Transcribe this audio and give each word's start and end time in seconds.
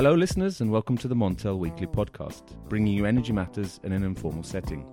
Hello, 0.00 0.14
listeners, 0.14 0.62
and 0.62 0.70
welcome 0.70 0.96
to 0.96 1.08
the 1.08 1.14
Montel 1.14 1.58
Weekly 1.58 1.86
Podcast, 1.86 2.56
bringing 2.70 2.94
you 2.94 3.04
energy 3.04 3.34
matters 3.34 3.78
in 3.84 3.92
an 3.92 4.02
informal 4.02 4.42
setting. 4.42 4.86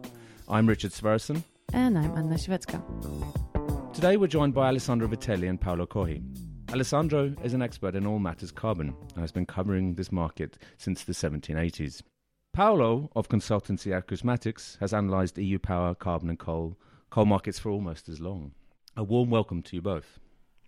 I'm 0.49 0.67
Richard 0.67 0.91
Sverrisson. 0.91 1.43
And 1.71 1.97
I'm 1.97 2.11
Anna 2.17 2.35
Shvedska. 2.35 2.83
Today, 3.93 4.17
we're 4.17 4.27
joined 4.27 4.53
by 4.53 4.67
Alessandro 4.67 5.07
Vitelli 5.07 5.47
and 5.47 5.61
Paolo 5.61 5.85
Cohi. 5.85 6.21
Alessandro 6.73 7.33
is 7.41 7.53
an 7.53 7.61
expert 7.61 7.95
in 7.95 8.05
all 8.05 8.19
matters 8.19 8.51
carbon 8.51 8.93
and 9.13 9.21
has 9.21 9.31
been 9.31 9.45
covering 9.45 9.95
this 9.95 10.11
market 10.11 10.57
since 10.77 11.05
the 11.05 11.13
1780s. 11.13 12.01
Paolo 12.51 13.09
of 13.15 13.29
consultancy 13.29 13.97
Acusmatics 13.97 14.77
has 14.79 14.91
analysed 14.91 15.37
EU 15.37 15.57
power, 15.57 15.95
carbon, 15.95 16.27
and 16.27 16.37
coal, 16.37 16.77
coal 17.11 17.23
markets 17.23 17.59
for 17.59 17.69
almost 17.69 18.09
as 18.09 18.19
long. 18.19 18.51
A 18.97 19.05
warm 19.05 19.29
welcome 19.29 19.63
to 19.63 19.77
you 19.77 19.81
both. 19.81 20.19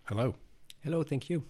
Hello. 0.04 0.34
Hello, 0.82 1.02
thank 1.02 1.28
you. 1.28 1.44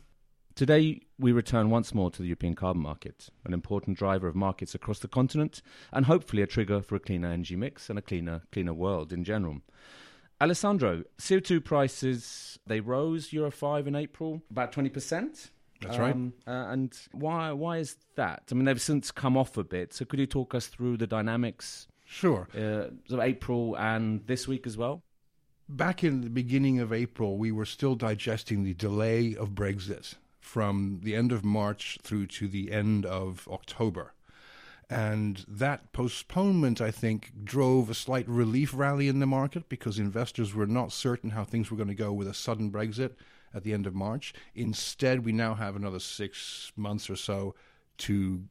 Today, 0.54 1.00
we 1.18 1.32
return 1.32 1.70
once 1.70 1.94
more 1.94 2.10
to 2.10 2.22
the 2.22 2.28
European 2.28 2.54
carbon 2.54 2.82
market, 2.82 3.28
an 3.44 3.54
important 3.54 3.96
driver 3.96 4.28
of 4.28 4.34
markets 4.34 4.74
across 4.74 4.98
the 4.98 5.08
continent, 5.08 5.62
and 5.92 6.06
hopefully 6.06 6.42
a 6.42 6.46
trigger 6.46 6.82
for 6.82 6.96
a 6.96 7.00
cleaner 7.00 7.28
energy 7.28 7.56
mix 7.56 7.88
and 7.88 7.98
a 7.98 8.02
cleaner, 8.02 8.42
cleaner 8.52 8.74
world 8.74 9.12
in 9.12 9.24
general. 9.24 9.58
Alessandro, 10.40 11.04
CO2 11.18 11.64
prices, 11.64 12.58
they 12.66 12.80
rose 12.80 13.32
Euro 13.32 13.50
5 13.50 13.86
in 13.86 13.94
April, 13.94 14.42
about 14.50 14.72
20%. 14.72 15.50
That's 15.82 15.96
right. 15.96 16.12
Um, 16.14 16.34
uh, 16.46 16.50
and 16.50 16.94
why, 17.12 17.52
why 17.52 17.78
is 17.78 17.96
that? 18.16 18.42
I 18.50 18.54
mean, 18.54 18.66
they've 18.66 18.80
since 18.80 19.10
come 19.10 19.36
off 19.36 19.56
a 19.56 19.64
bit. 19.64 19.94
So 19.94 20.04
could 20.04 20.18
you 20.18 20.26
talk 20.26 20.54
us 20.54 20.66
through 20.66 20.98
the 20.98 21.06
dynamics 21.06 21.86
Sure. 22.04 22.48
uh, 22.54 22.88
of 23.14 23.20
April 23.20 23.76
and 23.78 24.26
this 24.26 24.46
week 24.46 24.66
as 24.66 24.76
well? 24.76 25.02
Back 25.70 26.04
in 26.04 26.20
the 26.20 26.28
beginning 26.28 26.80
of 26.80 26.92
April, 26.92 27.38
we 27.38 27.50
were 27.52 27.64
still 27.64 27.94
digesting 27.94 28.62
the 28.62 28.74
delay 28.74 29.34
of 29.36 29.50
Brexit 29.50 30.16
from 30.40 31.00
the 31.02 31.14
end 31.14 31.30
of 31.32 31.44
March 31.44 31.98
through 32.02 32.26
to 32.26 32.48
the 32.48 32.72
end 32.72 33.06
of 33.06 33.48
October. 33.50 34.14
And 34.88 35.44
that 35.46 35.92
postponement, 35.92 36.80
I 36.80 36.90
think, 36.90 37.32
drove 37.44 37.88
a 37.88 37.94
slight 37.94 38.28
relief 38.28 38.74
rally 38.74 39.06
in 39.06 39.20
the 39.20 39.26
market 39.26 39.68
because 39.68 40.00
investors 40.00 40.52
were 40.52 40.66
not 40.66 40.90
certain 40.90 41.30
how 41.30 41.44
things 41.44 41.70
were 41.70 41.76
going 41.76 41.88
to 41.88 41.94
go 41.94 42.12
with 42.12 42.26
a 42.26 42.34
sudden 42.34 42.72
Brexit 42.72 43.12
at 43.54 43.62
the 43.62 43.72
end 43.72 43.86
of 43.86 43.94
March. 43.94 44.34
Instead, 44.54 45.24
we 45.24 45.30
now 45.30 45.54
have 45.54 45.76
another 45.76 46.00
six 46.00 46.72
months 46.74 47.08
or 47.08 47.14
so 47.14 47.54
to 47.98 48.42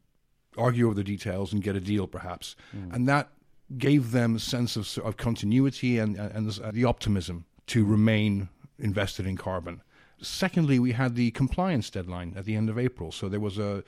argue 0.58 0.86
over 0.86 0.96
the 0.96 1.04
details 1.04 1.52
and 1.52 1.62
get 1.62 1.76
a 1.76 1.82
deal, 1.82 2.08
perhaps. 2.08 2.56
Mm. 2.76 2.96
And 2.96 3.08
that 3.10 3.30
gave 3.78 4.12
them 4.12 4.36
a 4.36 4.40
sense 4.40 4.78
of, 4.78 4.98
of 5.04 5.18
continuity 5.18 6.00
and, 6.00 6.16
and 6.18 6.50
the 6.50 6.86
optimism 6.86 7.46
to 7.68 7.86
remain 7.86 8.48
invested 8.80 9.26
in 9.26 9.36
carbon. 9.36 9.82
Secondly, 10.22 10.80
we 10.80 10.92
had 10.92 11.16
the 11.16 11.32
compliance 11.32 11.90
deadline 11.90 12.34
at 12.36 12.46
the 12.46 12.56
end 12.56 12.70
of 12.70 12.78
April, 12.78 13.12
so 13.12 13.30
there 13.30 13.40
was 13.40 13.58
a 13.58 13.84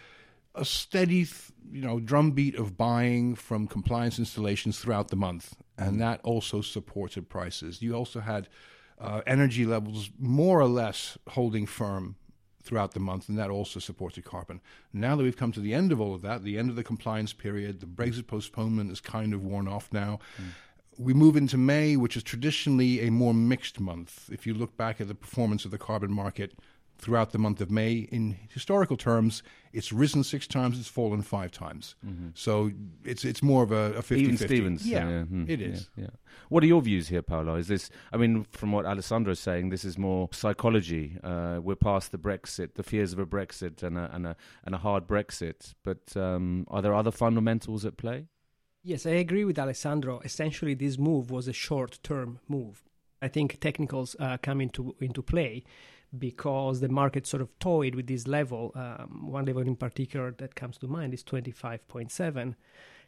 a 0.54 0.66
steady, 0.66 1.26
you 1.72 1.82
know, 1.82 2.00
drumbeat 2.00 2.56
of 2.56 2.76
buying 2.78 3.36
from 3.36 3.68
compliance 3.68 4.20
installations 4.20 4.80
throughout 4.80 5.08
the 5.08 5.16
month, 5.16 5.56
and 5.78 6.00
that 6.02 6.20
also 6.24 6.62
supported 6.62 7.30
prices. 7.30 7.82
You 7.82 7.96
also 7.96 8.20
had 8.20 8.50
uh, 9.00 9.22
energy 9.26 9.66
levels 9.66 10.10
more 10.20 10.60
or 10.60 10.68
less 10.68 11.18
holding 11.30 11.66
firm 11.66 12.16
throughout 12.62 12.94
the 12.94 13.00
month, 13.00 13.30
and 13.30 13.38
that 13.38 13.50
also 13.50 13.80
supported 13.80 14.24
carbon. 14.24 14.62
Now 14.94 15.16
that 15.16 15.24
we've 15.24 15.38
come 15.38 15.52
to 15.54 15.60
the 15.60 15.74
end 15.74 15.92
of 15.92 16.00
all 16.00 16.14
of 16.14 16.22
that, 16.22 16.44
the 16.44 16.58
end 16.58 16.70
of 16.70 16.76
the 16.76 16.84
compliance 16.84 17.34
period, 17.34 17.80
the 17.80 17.88
Brexit 17.88 18.28
postponement 18.28 18.92
is 18.92 19.02
kind 19.02 19.34
of 19.34 19.44
worn 19.44 19.68
off 19.68 19.90
now. 19.92 20.20
We 21.02 21.14
move 21.14 21.36
into 21.36 21.58
May, 21.58 21.96
which 21.98 22.16
is 22.16 22.24
traditionally 22.24 23.02
a 23.08 23.10
more 23.10 23.34
mixed 23.34 23.80
month. 23.80 24.30
If 24.32 24.46
you 24.46 24.54
look 24.54 24.78
back 24.78 25.02
at 25.02 25.08
the 25.08 25.16
performance 25.16 25.66
of 25.66 25.72
the 25.72 25.80
carbon 25.80 26.12
market 26.14 26.54
throughout 27.00 27.32
the 27.32 27.40
month 27.40 27.60
of 27.60 27.72
May, 27.72 27.94
in 28.12 28.38
historical 28.54 28.96
terms, 28.96 29.42
it's 29.74 29.92
risen 29.92 30.24
six 30.24 30.46
times, 30.46 30.78
it's 30.80 30.88
fallen 30.88 31.24
five 31.24 31.52
times. 31.52 31.96
So 32.36 32.72
it's 33.04 33.26
it's 33.26 33.42
more 33.42 33.64
of 33.64 33.72
a, 33.72 33.94
a 33.94 34.02
50 34.04 34.24
Even 34.24 34.38
Stevens. 34.38 34.88
Yeah, 34.88 35.24
hmm, 35.24 35.46
it 35.50 35.60
is. 35.60 35.90
Yeah, 35.96 36.04
yeah. 36.04 36.10
What 36.50 36.62
are 36.64 36.68
your 36.68 36.82
views 36.84 37.08
here, 37.08 37.24
Paolo? 37.24 37.56
Is 37.56 37.68
this, 37.68 37.90
I 38.14 38.18
mean, 38.18 38.44
from 38.52 38.72
what 38.72 38.86
Alessandro 38.86 39.32
is 39.32 39.40
saying, 39.40 39.70
this 39.70 39.84
is 39.84 39.98
more 39.98 40.30
psychology. 40.32 41.18
Uh, 41.24 41.60
we're 41.64 41.76
past 41.76 42.12
the 42.12 42.20
Brexit, 42.20 42.76
the 42.76 42.84
fears 42.84 43.12
of 43.14 43.20
a 43.20 43.26
Brexit 43.26 43.82
and 43.82 43.98
a, 43.98 44.12
and 44.14 44.28
a, 44.28 44.36
and 44.66 44.76
a 44.76 44.78
hard 44.78 45.08
Brexit. 45.08 45.74
But 45.84 46.16
um, 46.16 46.68
are 46.70 46.82
there 46.84 46.94
other 46.94 47.12
fundamentals 47.12 47.86
at 47.86 47.98
play? 47.98 48.28
Yes, 48.84 49.06
I 49.06 49.12
agree 49.12 49.46
with 49.46 49.60
Alessandro. 49.60 50.20
Essentially, 50.24 50.74
this 50.74 50.98
move 50.98 51.30
was 51.30 51.48
a 51.48 51.54
short-term 51.54 52.40
move. 52.48 52.84
I 53.22 53.28
think 53.28 53.60
technicals 53.60 54.16
uh, 54.20 54.38
come 54.42 54.60
into 54.60 54.96
into 55.00 55.22
play 55.22 55.64
because 56.18 56.80
the 56.80 56.90
market 56.90 57.28
sort 57.28 57.42
of 57.42 57.58
toyed 57.60 57.94
with 57.94 58.08
this 58.08 58.28
level. 58.28 58.72
Um, 58.76 59.28
one 59.32 59.46
level 59.46 59.62
in 59.62 59.76
particular 59.76 60.32
that 60.40 60.56
comes 60.56 60.78
to 60.80 60.88
mind 60.88 61.14
is 61.14 61.24
25.7. 61.24 62.56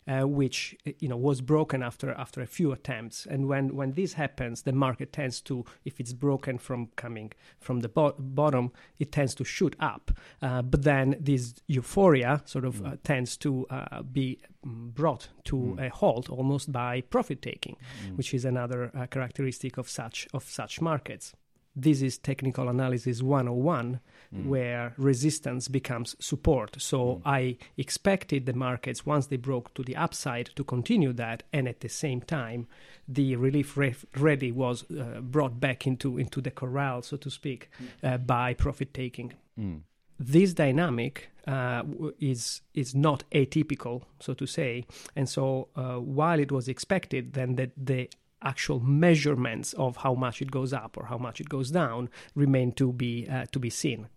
Uh, 0.05 0.27
which 0.27 0.75
you 0.99 1.07
know 1.07 1.15
was 1.15 1.39
broken 1.39 1.81
after 1.81 2.11
after 2.11 2.41
a 2.41 2.45
few 2.45 2.73
attempts, 2.73 3.25
and 3.25 3.47
when 3.47 3.73
when 3.73 3.93
this 3.93 4.13
happens, 4.13 4.63
the 4.63 4.73
market 4.73 5.13
tends 5.13 5.39
to, 5.39 5.63
if 5.85 5.97
it's 5.97 6.11
broken 6.11 6.57
from 6.57 6.87
coming 6.97 7.31
from 7.61 7.79
the 7.79 7.87
bo- 7.87 8.15
bottom, 8.19 8.73
it 8.99 9.13
tends 9.13 9.33
to 9.33 9.45
shoot 9.45 9.75
up. 9.79 10.11
Uh, 10.41 10.61
but 10.61 10.83
then 10.83 11.15
this 11.21 11.53
euphoria 11.67 12.41
sort 12.43 12.65
of 12.65 12.85
uh, 12.85 12.97
tends 13.05 13.37
to 13.37 13.65
uh, 13.69 14.01
be 14.01 14.39
mm, 14.65 14.93
brought 14.93 15.29
to 15.45 15.77
a 15.79 15.87
halt 15.87 16.29
almost 16.29 16.69
by 16.69 16.99
profit 16.99 17.41
taking, 17.41 17.77
which 18.15 18.33
is 18.33 18.43
another 18.43 18.91
uh, 18.93 19.07
characteristic 19.07 19.77
of 19.77 19.87
such 19.87 20.27
of 20.33 20.43
such 20.43 20.81
markets. 20.81 21.33
This 21.75 22.01
is 22.01 22.17
technical 22.17 22.69
analysis 22.69 23.21
101, 23.21 23.99
where 24.45 24.93
resistance 24.97 25.67
becomes 25.67 26.15
support. 26.19 26.81
So 26.81 27.21
I 27.25 27.57
expected 27.77 28.45
the 28.45 28.53
markets, 28.53 29.05
once 29.05 29.27
they 29.27 29.37
broke 29.37 29.73
to 29.75 29.83
the 29.83 29.95
upside, 29.95 30.47
to 30.55 30.63
continue 30.63 31.13
that, 31.13 31.43
and 31.51 31.67
at 31.67 31.81
the 31.81 31.89
same 31.89 32.21
time, 32.21 32.67
the 33.07 33.35
relief 33.35 33.77
ref- 33.77 34.05
ready 34.17 34.51
was 34.51 34.85
uh, 34.91 35.21
brought 35.21 35.59
back 35.59 35.85
into, 35.85 36.17
into 36.17 36.41
the 36.41 36.51
corral, 36.51 37.01
so 37.03 37.17
to 37.17 37.29
speak, 37.29 37.69
uh, 38.03 38.17
by 38.17 38.53
profit 38.53 38.93
taking 38.93 39.33
this 40.19 40.53
dynamic 40.53 41.29
uh, 41.47 41.83
is 42.19 42.61
is 42.73 42.95
not 42.95 43.23
atypical, 43.31 44.03
so 44.19 44.33
to 44.33 44.45
say. 44.45 44.85
And 45.15 45.27
so, 45.27 45.67
uh, 45.75 45.95
while 45.95 46.39
it 46.39 46.51
was 46.51 46.67
expected, 46.67 47.33
then 47.33 47.55
that 47.55 47.71
the 47.77 48.09
actual 48.43 48.79
measurements 48.79 49.73
of 49.73 49.97
how 49.97 50.13
much 50.13 50.41
it 50.41 50.51
goes 50.51 50.73
up 50.73 50.97
or 50.97 51.05
how 51.05 51.17
much 51.17 51.39
it 51.39 51.49
goes 51.49 51.71
down 51.71 52.09
remain 52.35 52.71
to 52.73 52.91
be 52.91 53.27
uh, 53.27 53.45
to 53.51 53.59
be 53.59 53.69
seen. 53.69 54.07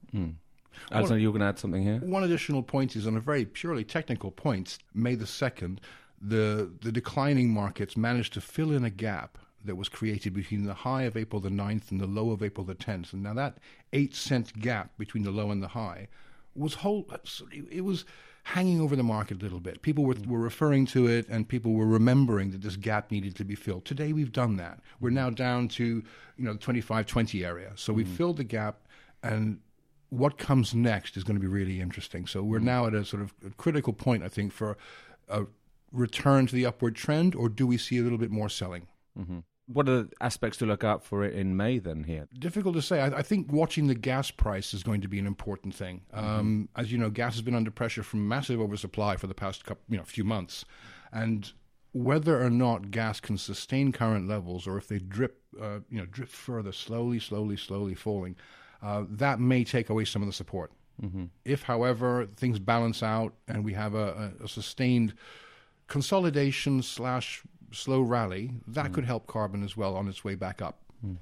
Alessandro, 0.92 1.16
you're 1.16 1.32
going 1.32 1.40
to 1.40 1.46
add 1.46 1.58
something 1.58 1.82
here? 1.82 1.98
One 2.00 2.24
additional 2.24 2.62
point 2.62 2.96
is 2.96 3.06
on 3.06 3.16
a 3.16 3.20
very 3.20 3.44
purely 3.44 3.84
technical 3.84 4.30
point. 4.30 4.78
May 4.94 5.14
the 5.14 5.26
second, 5.26 5.80
the 6.20 6.70
the 6.80 6.92
declining 6.92 7.50
markets 7.50 7.96
managed 7.96 8.32
to 8.34 8.40
fill 8.40 8.72
in 8.72 8.84
a 8.84 8.90
gap 8.90 9.38
that 9.64 9.76
was 9.76 9.88
created 9.88 10.32
between 10.32 10.64
the 10.64 10.74
high 10.74 11.02
of 11.02 11.16
April 11.16 11.40
the 11.40 11.48
9th 11.48 11.90
and 11.90 12.00
the 12.00 12.06
low 12.06 12.30
of 12.30 12.42
April 12.42 12.64
the 12.64 12.74
10th. 12.74 13.12
And 13.12 13.22
now 13.22 13.34
that 13.34 13.58
eight 13.92 14.14
cent 14.14 14.58
gap 14.60 14.96
between 14.96 15.24
the 15.24 15.32
low 15.32 15.50
and 15.50 15.62
the 15.62 15.68
high 15.68 16.08
was 16.54 16.74
whole. 16.74 17.06
It 17.70 17.82
was 17.82 18.04
hanging 18.46 18.80
over 18.80 18.94
the 18.94 19.02
market 19.02 19.40
a 19.40 19.42
little 19.42 19.58
bit. 19.58 19.82
People 19.82 20.04
were, 20.04 20.14
mm. 20.14 20.28
were 20.28 20.38
referring 20.38 20.86
to 20.86 21.08
it, 21.08 21.26
and 21.28 21.48
people 21.48 21.72
were 21.72 21.84
remembering 21.84 22.52
that 22.52 22.62
this 22.62 22.76
gap 22.76 23.10
needed 23.10 23.34
to 23.34 23.44
be 23.44 23.56
filled. 23.56 23.84
Today 23.84 24.12
we've 24.12 24.30
done 24.30 24.56
that. 24.56 24.78
We're 25.00 25.10
now 25.10 25.30
down 25.30 25.66
to 25.70 25.84
you 25.84 26.44
know 26.44 26.52
the 26.52 26.58
25-20 26.60 27.44
area. 27.44 27.72
So 27.74 27.92
we've 27.92 28.06
mm. 28.06 28.16
filled 28.16 28.36
the 28.36 28.44
gap, 28.44 28.86
and 29.20 29.58
what 30.10 30.38
comes 30.38 30.74
next 30.74 31.16
is 31.16 31.24
going 31.24 31.34
to 31.34 31.40
be 31.40 31.48
really 31.48 31.80
interesting. 31.80 32.28
So 32.28 32.44
we're 32.44 32.60
mm. 32.60 32.74
now 32.74 32.86
at 32.86 32.94
a 32.94 33.04
sort 33.04 33.22
of 33.22 33.34
a 33.44 33.50
critical 33.50 33.92
point, 33.92 34.22
I 34.22 34.28
think, 34.28 34.52
for 34.52 34.78
a 35.28 35.46
return 35.90 36.46
to 36.46 36.54
the 36.54 36.66
upward 36.66 36.94
trend, 36.94 37.34
or 37.34 37.48
do 37.48 37.66
we 37.66 37.76
see 37.76 37.98
a 37.98 38.02
little 38.02 38.18
bit 38.18 38.30
more 38.30 38.48
selling? 38.48 38.86
Mm-hmm. 39.18 39.40
What 39.66 39.88
are 39.88 40.02
the 40.02 40.12
aspects 40.20 40.58
to 40.58 40.66
look 40.66 40.84
out 40.84 41.04
for 41.04 41.24
it 41.24 41.34
in 41.34 41.56
May 41.56 41.78
then 41.78 42.04
here? 42.04 42.28
Difficult 42.38 42.74
to 42.76 42.82
say. 42.82 43.00
I, 43.00 43.18
I 43.18 43.22
think 43.22 43.52
watching 43.52 43.88
the 43.88 43.94
gas 43.94 44.30
price 44.30 44.72
is 44.72 44.82
going 44.82 45.00
to 45.00 45.08
be 45.08 45.18
an 45.18 45.26
important 45.26 45.74
thing. 45.74 46.02
Um, 46.12 46.68
as 46.76 46.92
you 46.92 46.98
know, 46.98 47.10
gas 47.10 47.34
has 47.34 47.42
been 47.42 47.54
under 47.54 47.70
pressure 47.70 48.02
from 48.04 48.28
massive 48.28 48.60
oversupply 48.60 49.16
for 49.16 49.26
the 49.26 49.34
past 49.34 49.64
couple, 49.64 49.82
you 49.88 49.96
know, 49.96 50.04
few 50.04 50.24
months, 50.24 50.64
and 51.12 51.52
whether 51.92 52.42
or 52.42 52.50
not 52.50 52.90
gas 52.90 53.20
can 53.20 53.38
sustain 53.38 53.90
current 53.90 54.28
levels, 54.28 54.66
or 54.66 54.78
if 54.78 54.86
they 54.86 54.98
drip, 54.98 55.42
uh, 55.60 55.80
you 55.90 55.98
know, 55.98 56.06
drip 56.06 56.28
further, 56.28 56.70
slowly, 56.70 57.18
slowly, 57.18 57.56
slowly 57.56 57.94
falling, 57.94 58.36
uh, 58.82 59.04
that 59.08 59.40
may 59.40 59.64
take 59.64 59.88
away 59.90 60.04
some 60.04 60.22
of 60.22 60.28
the 60.28 60.32
support. 60.32 60.70
If, 61.44 61.62
however, 61.62 62.26
things 62.36 62.58
balance 62.58 63.02
out 63.02 63.34
and 63.48 63.64
we 63.64 63.72
have 63.74 63.94
a, 63.94 64.32
a, 64.40 64.44
a 64.44 64.48
sustained 64.48 65.14
consolidation 65.88 66.82
slash 66.82 67.42
slow 67.76 68.00
rally, 68.00 68.52
that 68.66 68.86
mm. 68.86 68.94
could 68.94 69.04
help 69.04 69.26
carbon 69.26 69.62
as 69.62 69.76
well 69.76 69.96
on 69.96 70.08
its 70.08 70.24
way 70.24 70.34
back 70.34 70.60
up. 70.62 70.78
Mm. 71.04 71.16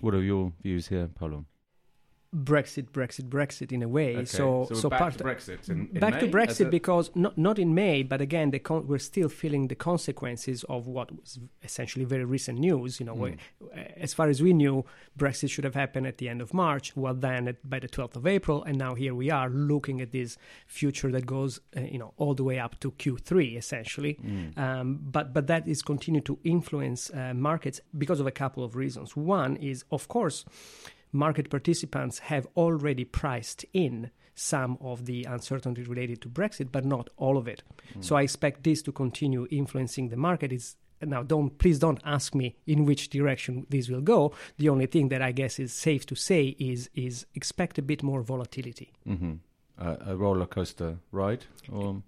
What 0.00 0.14
are 0.14 0.22
your 0.22 0.52
views 0.62 0.88
here, 0.88 1.08
Paolo? 1.08 1.44
Brexit, 2.34 2.90
Brexit, 2.90 3.28
Brexit 3.28 3.70
in 3.70 3.82
a 3.82 3.88
way. 3.88 4.16
Okay, 4.16 4.24
So, 4.24 4.66
so, 4.68 4.74
so 4.74 4.90
back 4.90 4.98
part 4.98 5.18
to 5.18 5.24
Brexit. 5.24 5.68
In, 5.68 5.88
in 5.92 6.00
back 6.00 6.18
to 6.20 6.26
Brexit 6.26 6.70
because 6.70 7.10
not 7.14 7.38
not 7.38 7.58
in 7.58 7.74
May, 7.74 8.02
but 8.02 8.20
again, 8.20 8.50
the 8.50 8.58
con- 8.58 8.86
we're 8.88 8.98
still 8.98 9.28
feeling 9.28 9.68
the 9.68 9.76
consequences 9.76 10.64
of 10.64 10.88
what 10.88 11.12
was 11.12 11.38
essentially 11.62 12.04
very 12.04 12.24
recent 12.24 12.58
news. 12.58 12.98
You 12.98 13.06
know, 13.06 13.14
where, 13.14 13.36
as 13.96 14.12
far 14.14 14.28
as 14.28 14.42
we 14.42 14.52
knew, 14.52 14.84
Brexit 15.16 15.50
should 15.50 15.64
have 15.64 15.76
happened 15.76 16.06
at 16.06 16.18
the 16.18 16.28
end 16.28 16.40
of 16.42 16.52
March. 16.52 16.96
Well, 16.96 17.14
then 17.14 17.46
at, 17.48 17.68
by 17.68 17.78
the 17.78 17.88
12th 17.88 18.16
of 18.16 18.26
April, 18.26 18.64
and 18.64 18.76
now 18.78 18.94
here 18.94 19.14
we 19.14 19.30
are 19.30 19.48
looking 19.48 20.00
at 20.00 20.10
this 20.10 20.36
future 20.66 21.12
that 21.12 21.26
goes, 21.26 21.60
uh, 21.76 21.82
you 21.82 21.98
know, 21.98 22.14
all 22.16 22.34
the 22.34 22.44
way 22.44 22.58
up 22.58 22.80
to 22.80 22.90
Q3 22.92 23.56
essentially. 23.56 24.18
Um, 24.56 24.98
but 25.02 25.32
but 25.32 25.46
that 25.46 25.68
is 25.68 25.82
continue 25.82 26.20
to 26.22 26.38
influence 26.42 27.10
uh, 27.10 27.32
markets 27.34 27.80
because 27.96 28.18
of 28.18 28.26
a 28.26 28.32
couple 28.32 28.64
of 28.64 28.74
reasons. 28.74 29.14
One 29.16 29.56
is, 29.56 29.84
of 29.92 30.08
course 30.08 30.44
market 31.14 31.48
participants 31.48 32.18
have 32.18 32.46
already 32.56 33.04
priced 33.04 33.64
in 33.72 34.10
some 34.34 34.76
of 34.80 35.06
the 35.06 35.24
uncertainty 35.24 35.82
related 35.82 36.20
to 36.22 36.28
Brexit, 36.28 36.72
but 36.72 36.84
not 36.84 37.08
all 37.16 37.38
of 37.38 37.46
it. 37.46 37.62
So 38.00 38.16
I 38.16 38.22
expect 38.22 38.64
this 38.64 38.82
to 38.82 38.92
continue 38.92 39.46
influencing 39.50 40.08
the 40.08 40.16
market. 40.16 40.52
Is 40.52 40.76
now 41.00 41.22
don't 41.22 41.56
please 41.58 41.78
don't 41.78 42.00
ask 42.04 42.34
me 42.34 42.56
in 42.66 42.84
which 42.84 43.10
direction 43.10 43.66
this 43.70 43.88
will 43.88 44.00
go. 44.00 44.32
The 44.58 44.68
only 44.68 44.86
thing 44.86 45.08
that 45.10 45.22
I 45.22 45.32
guess 45.32 45.58
is 45.58 45.72
safe 45.72 46.04
to 46.06 46.16
say 46.16 46.56
is 46.58 46.90
is 46.94 47.26
expect 47.34 47.78
a 47.78 47.82
bit 47.82 48.02
more 48.02 48.22
volatility. 48.22 48.92
Mhm. 49.06 49.38
Uh, 49.78 49.96
a 50.06 50.16
roller 50.16 50.46
coaster 50.46 50.98
ride? 51.12 51.44
Or, 51.70 52.02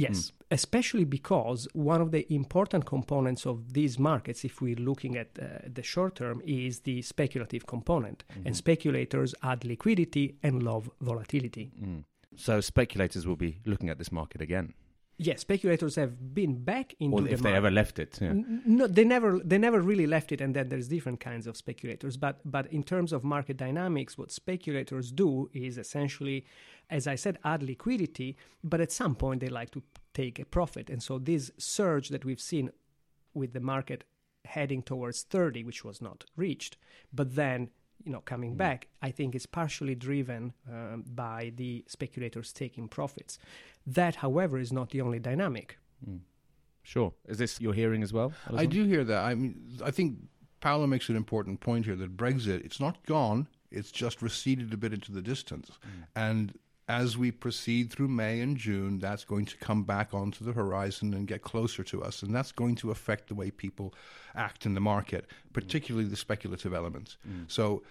Yes, 0.00 0.32
especially 0.50 1.04
because 1.04 1.68
one 1.72 2.00
of 2.00 2.10
the 2.10 2.32
important 2.32 2.84
components 2.86 3.46
of 3.46 3.72
these 3.72 3.98
markets, 3.98 4.44
if 4.44 4.60
we're 4.60 4.76
looking 4.76 5.16
at 5.16 5.28
uh, 5.40 5.44
the 5.66 5.82
short 5.82 6.16
term, 6.16 6.40
is 6.44 6.80
the 6.80 7.02
speculative 7.02 7.66
component. 7.66 8.24
And 8.44 8.56
speculators 8.56 9.34
add 9.42 9.64
liquidity 9.64 10.36
and 10.42 10.62
love 10.62 10.90
volatility. 11.00 11.72
mm. 11.82 12.04
So 12.36 12.60
speculators 12.60 13.26
will 13.26 13.36
be 13.36 13.58
looking 13.66 13.88
at 13.88 13.98
this 13.98 14.12
market 14.12 14.40
again, 14.40 14.74
Yes, 15.20 15.40
speculators 15.40 15.96
have 15.96 16.32
been 16.32 16.62
back 16.62 16.94
into 17.00 17.16
or 17.16 17.22
the 17.22 17.32
if 17.32 17.42
they 17.42 17.52
ever 17.52 17.72
left 17.72 17.98
it. 17.98 18.18
Yeah. 18.20 18.34
No, 18.34 18.86
they 18.86 19.02
never 19.02 19.40
they 19.40 19.58
never 19.58 19.80
really 19.80 20.06
left 20.06 20.30
it, 20.30 20.40
and 20.40 20.54
then 20.54 20.68
there's 20.68 20.86
different 20.86 21.18
kinds 21.18 21.48
of 21.48 21.56
speculators. 21.56 22.16
But 22.16 22.40
but 22.44 22.68
in 22.72 22.84
terms 22.84 23.12
of 23.12 23.24
market 23.24 23.56
dynamics, 23.56 24.16
what 24.16 24.30
speculators 24.30 25.10
do 25.10 25.50
is 25.52 25.76
essentially, 25.76 26.46
as 26.88 27.08
I 27.08 27.16
said, 27.16 27.38
add 27.44 27.64
liquidity, 27.64 28.36
but 28.62 28.80
at 28.80 28.92
some 28.92 29.16
point 29.16 29.40
they 29.40 29.48
like 29.48 29.72
to 29.72 29.82
take 30.14 30.38
a 30.38 30.44
profit, 30.44 30.88
and 30.88 31.02
so 31.02 31.18
this 31.18 31.50
surge 31.58 32.10
that 32.10 32.24
we've 32.24 32.40
seen 32.40 32.70
with 33.34 33.54
the 33.54 33.60
market 33.60 34.04
heading 34.44 34.82
towards 34.82 35.22
30, 35.22 35.64
which 35.64 35.84
was 35.84 36.00
not 36.00 36.24
reached, 36.36 36.76
but 37.12 37.34
then 37.34 37.70
you 38.04 38.12
know 38.12 38.20
coming 38.20 38.54
back, 38.54 38.88
I 39.02 39.10
think 39.10 39.34
is 39.34 39.46
partially 39.46 39.94
driven 39.94 40.52
um, 40.70 41.04
by 41.06 41.52
the 41.56 41.84
speculators 41.86 42.52
taking 42.52 42.88
profits. 42.88 43.38
That, 43.86 44.16
however, 44.16 44.58
is 44.58 44.72
not 44.72 44.90
the 44.90 45.00
only 45.00 45.18
dynamic. 45.18 45.78
Mm. 46.08 46.20
Sure. 46.82 47.12
Is 47.26 47.38
this 47.38 47.60
your 47.60 47.74
hearing 47.74 48.02
as 48.02 48.12
well? 48.12 48.32
I 48.54 48.64
do 48.64 48.84
hear 48.84 49.04
that. 49.04 49.22
I 49.22 49.34
mean, 49.34 49.78
I 49.84 49.90
think 49.90 50.16
Paolo 50.60 50.86
makes 50.86 51.10
an 51.10 51.16
important 51.16 51.60
point 51.60 51.84
here 51.84 51.96
that 51.96 52.16
Brexit, 52.16 52.64
it's 52.64 52.80
not 52.80 53.04
gone, 53.04 53.46
it's 53.70 53.90
just 53.90 54.22
receded 54.22 54.72
a 54.72 54.76
bit 54.76 54.94
into 54.94 55.12
the 55.12 55.20
distance. 55.20 55.70
And 56.16 56.58
as 56.88 57.18
we 57.18 57.30
proceed 57.30 57.90
through 57.90 58.08
May 58.08 58.40
and 58.40 58.56
June, 58.56 58.98
that's 58.98 59.24
going 59.24 59.44
to 59.44 59.56
come 59.58 59.84
back 59.84 60.14
onto 60.14 60.44
the 60.44 60.52
horizon 60.52 61.12
and 61.14 61.26
get 61.28 61.42
closer 61.42 61.84
to 61.84 62.02
us. 62.02 62.22
And 62.22 62.34
that's 62.34 62.50
going 62.50 62.76
to 62.76 62.90
affect 62.90 63.28
the 63.28 63.34
way 63.34 63.50
people 63.50 63.92
act 64.34 64.64
in 64.66 64.72
the 64.74 64.80
market, 64.80 65.26
particularly 65.52 66.08
the 66.08 66.16
speculative 66.16 66.72
elements. 66.72 67.18
So 67.46 67.82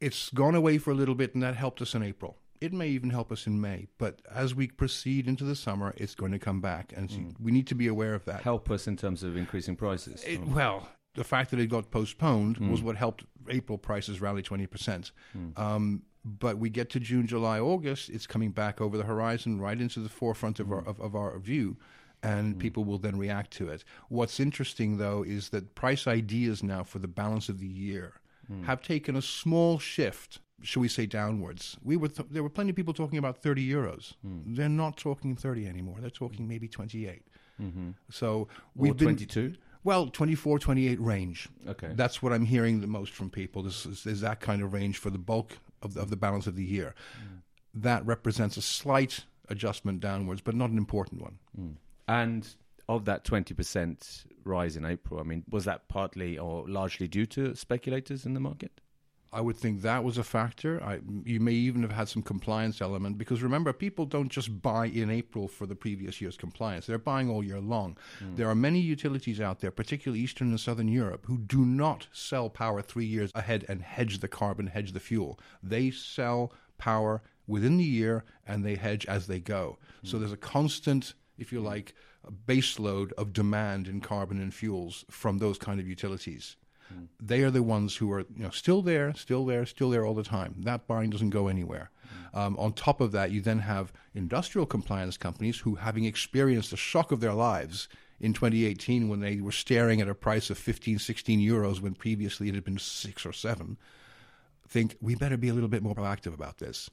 it's 0.00 0.30
gone 0.30 0.54
away 0.54 0.78
for 0.78 0.90
a 0.90 0.94
little 0.94 1.14
bit, 1.14 1.34
and 1.34 1.42
that 1.42 1.54
helped 1.56 1.80
us 1.82 1.94
in 1.94 2.02
April. 2.02 2.36
It 2.60 2.74
may 2.74 2.88
even 2.88 3.08
help 3.08 3.32
us 3.32 3.46
in 3.46 3.58
May. 3.58 3.86
But 3.96 4.20
as 4.30 4.54
we 4.54 4.66
proceed 4.68 5.26
into 5.26 5.44
the 5.44 5.56
summer, 5.56 5.94
it's 5.96 6.14
going 6.14 6.32
to 6.32 6.38
come 6.38 6.60
back. 6.60 6.92
And 6.94 7.10
so 7.10 7.18
we 7.40 7.52
need 7.52 7.66
to 7.68 7.74
be 7.74 7.86
aware 7.86 8.12
of 8.14 8.26
that. 8.26 8.42
Help 8.42 8.70
us 8.70 8.86
in 8.86 8.96
terms 8.98 9.22
of 9.22 9.34
increasing 9.36 9.76
prices. 9.76 10.22
It, 10.24 10.44
well, 10.46 10.86
the 11.14 11.24
fact 11.24 11.50
that 11.52 11.58
it 11.58 11.68
got 11.68 11.90
postponed 11.90 12.58
Mm. 12.58 12.70
was 12.70 12.82
what 12.82 12.96
helped 12.96 13.24
April 13.48 13.78
prices 13.78 14.20
rally 14.20 14.42
20%. 14.42 15.10
Um, 15.56 16.02
but 16.24 16.58
we 16.58 16.68
get 16.70 16.90
to 16.90 17.00
June, 17.00 17.26
July, 17.26 17.58
August, 17.60 18.10
it's 18.10 18.26
coming 18.26 18.50
back 18.50 18.80
over 18.80 18.96
the 18.96 19.04
horizon, 19.04 19.60
right 19.60 19.80
into 19.80 20.00
the 20.00 20.08
forefront 20.08 20.60
of, 20.60 20.66
Mm. 20.68 20.72
our, 20.72 20.88
of, 20.88 21.00
of 21.00 21.14
our 21.14 21.38
view, 21.38 21.76
and 22.22 22.58
people 22.58 22.84
will 22.84 22.98
then 22.98 23.16
react 23.16 23.50
to 23.52 23.68
it. 23.68 23.82
What's 24.08 24.38
interesting, 24.38 24.98
though, 24.98 25.22
is 25.22 25.48
that 25.50 25.74
price 25.74 26.06
ideas 26.06 26.62
now 26.62 26.82
for 26.84 26.98
the 26.98 27.08
balance 27.08 27.48
of 27.48 27.58
the 27.58 27.66
year 27.66 28.14
Mm. 28.52 28.64
have 28.64 28.82
taken 28.82 29.14
a 29.16 29.22
small 29.22 29.78
shift. 29.78 30.40
Shall 30.62 30.82
we 30.82 30.88
say 30.88 31.06
downwards? 31.06 31.78
We 31.82 31.96
were 31.96 32.08
th- 32.08 32.28
there 32.30 32.42
were 32.42 32.50
plenty 32.50 32.70
of 32.70 32.76
people 32.76 32.92
talking 32.92 33.18
about 33.18 33.38
30 33.42 33.66
euros. 33.66 34.14
Mm. 34.26 34.56
They're 34.56 34.68
not 34.68 34.96
talking 34.98 35.36
30 35.36 35.66
anymore. 35.68 35.98
They're 36.00 36.10
talking 36.10 36.46
maybe 36.48 36.66
28. 36.68 37.22
Mhm. 37.62 37.94
So 38.10 38.48
we've 38.74 38.96
been 38.96 39.14
22? 39.16 39.54
well, 39.84 40.08
24, 40.08 40.58
28 40.58 41.00
range. 41.00 41.48
Okay. 41.68 41.92
That's 41.94 42.20
what 42.22 42.32
I'm 42.32 42.44
hearing 42.44 42.80
the 42.80 42.86
most 42.86 43.12
from 43.12 43.30
people. 43.30 43.66
Is, 43.66 43.86
is, 43.86 44.04
is 44.06 44.20
that 44.22 44.40
kind 44.40 44.60
of 44.62 44.72
range 44.74 44.98
for 44.98 45.08
the 45.10 45.18
bulk 45.18 45.56
of 45.82 45.94
the, 45.94 46.00
of 46.00 46.10
the 46.10 46.16
balance 46.16 46.46
of 46.46 46.56
the 46.56 46.64
year. 46.64 46.94
That 47.74 48.04
represents 48.04 48.56
a 48.56 48.62
slight 48.62 49.24
adjustment 49.48 50.00
downwards, 50.00 50.40
but 50.40 50.54
not 50.54 50.70
an 50.70 50.78
important 50.78 51.22
one. 51.22 51.38
Mm. 51.58 51.74
And 52.08 52.48
of 52.88 53.04
that 53.04 53.24
20% 53.24 54.24
rise 54.44 54.76
in 54.76 54.84
April, 54.84 55.20
I 55.20 55.22
mean, 55.22 55.44
was 55.48 55.64
that 55.64 55.88
partly 55.88 56.38
or 56.38 56.68
largely 56.68 57.06
due 57.06 57.26
to 57.26 57.54
speculators 57.54 58.26
in 58.26 58.34
the 58.34 58.40
market? 58.40 58.80
I 59.32 59.40
would 59.40 59.56
think 59.56 59.82
that 59.82 60.02
was 60.02 60.18
a 60.18 60.24
factor. 60.24 60.82
I, 60.82 60.98
you 61.24 61.38
may 61.38 61.52
even 61.52 61.82
have 61.82 61.92
had 61.92 62.08
some 62.08 62.22
compliance 62.22 62.80
element 62.80 63.16
because 63.16 63.42
remember, 63.42 63.72
people 63.72 64.04
don't 64.04 64.28
just 64.28 64.60
buy 64.60 64.86
in 64.86 65.08
April 65.08 65.46
for 65.46 65.66
the 65.66 65.76
previous 65.76 66.20
year's 66.20 66.36
compliance. 66.36 66.86
They're 66.86 66.98
buying 66.98 67.30
all 67.30 67.44
year 67.44 67.60
long. 67.60 67.96
Hmm. 68.18 68.34
There 68.34 68.48
are 68.48 68.56
many 68.56 68.80
utilities 68.80 69.40
out 69.40 69.60
there, 69.60 69.70
particularly 69.70 70.20
Eastern 70.20 70.48
and 70.48 70.58
Southern 70.58 70.88
Europe, 70.88 71.26
who 71.26 71.38
do 71.38 71.64
not 71.64 72.08
sell 72.12 72.50
power 72.50 72.82
three 72.82 73.04
years 73.04 73.30
ahead 73.34 73.64
and 73.68 73.82
hedge 73.82 74.18
the 74.18 74.28
carbon, 74.28 74.66
hedge 74.66 74.92
the 74.92 75.00
fuel. 75.00 75.38
They 75.62 75.92
sell 75.92 76.52
power 76.76 77.22
within 77.46 77.76
the 77.76 77.84
year 77.84 78.24
and 78.46 78.64
they 78.64 78.74
hedge 78.74 79.06
as 79.06 79.28
they 79.28 79.38
go. 79.38 79.78
Hmm. 80.00 80.06
So 80.08 80.18
there's 80.18 80.32
a 80.32 80.36
constant, 80.36 81.14
if 81.38 81.52
you 81.52 81.60
like, 81.60 81.94
baseload 82.46 83.12
of 83.12 83.32
demand 83.32 83.86
in 83.86 84.00
carbon 84.00 84.40
and 84.40 84.52
fuels 84.52 85.04
from 85.08 85.38
those 85.38 85.56
kind 85.56 85.78
of 85.78 85.88
utilities 85.88 86.56
they 87.20 87.42
are 87.42 87.50
the 87.50 87.62
ones 87.62 87.96
who 87.96 88.10
are 88.12 88.20
you 88.20 88.44
know 88.44 88.50
still 88.50 88.82
there, 88.82 89.14
still 89.14 89.44
there, 89.44 89.66
still 89.66 89.90
there 89.90 90.04
all 90.04 90.14
the 90.14 90.22
time. 90.22 90.54
That 90.58 90.86
buying 90.86 91.10
doesn't 91.10 91.30
go 91.30 91.48
anywhere. 91.48 91.90
Um, 92.32 92.56
on 92.58 92.72
top 92.72 93.00
of 93.00 93.12
that, 93.12 93.30
you 93.30 93.40
then 93.40 93.60
have 93.60 93.92
industrial 94.14 94.66
compliance 94.66 95.16
companies 95.16 95.58
who, 95.58 95.76
having 95.76 96.04
experienced 96.04 96.70
the 96.70 96.76
shock 96.76 97.12
of 97.12 97.20
their 97.20 97.32
lives 97.32 97.88
in 98.20 98.32
2018 98.32 99.08
when 99.08 99.20
they 99.20 99.40
were 99.40 99.52
staring 99.52 100.00
at 100.00 100.08
a 100.08 100.14
price 100.14 100.50
of 100.50 100.58
15, 100.58 100.98
16 100.98 101.40
euros 101.40 101.80
when 101.80 101.94
previously 101.94 102.48
it 102.48 102.54
had 102.54 102.64
been 102.64 102.78
six 102.78 103.24
or 103.26 103.32
seven, 103.32 103.78
think 104.68 104.96
we 105.00 105.14
better 105.14 105.36
be 105.36 105.48
a 105.48 105.54
little 105.54 105.68
bit 105.68 105.82
more 105.82 105.94
proactive 105.94 106.34
about 106.34 106.58
this. 106.58 106.90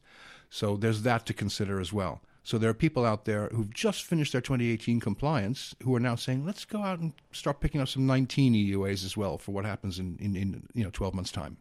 So 0.49 0.77
there's 0.77 1.03
that 1.03 1.25
to 1.27 1.33
consider 1.33 1.79
as 1.79 1.93
well. 1.93 2.21
So 2.47 2.57
there 2.57 2.69
are 2.69 2.73
people 2.73 3.03
out 3.03 3.25
there 3.25 3.49
who've 3.49 3.73
just 3.73 4.05
finished 4.05 4.31
their 4.31 4.39
2018 4.39 5.01
compliance 5.01 5.75
who 5.83 5.93
are 5.93 5.99
now 5.99 6.15
saying, 6.15 6.45
let's 6.45 6.63
go 6.63 6.81
out 6.81 6.97
and 6.97 7.11
start 7.33 7.59
picking 7.59 7.81
up 7.81 7.89
some 7.89 8.07
19 8.07 8.53
EUAs 8.53 9.03
as 9.03 9.17
well 9.17 9.37
for 9.37 9.51
what 9.51 9.65
happens 9.65 9.99
in, 9.99 10.15
in, 10.21 10.33
in 10.37 10.63
you 10.73 10.85
know 10.85 10.89
12 10.89 11.13
months' 11.13 11.33
time. 11.33 11.57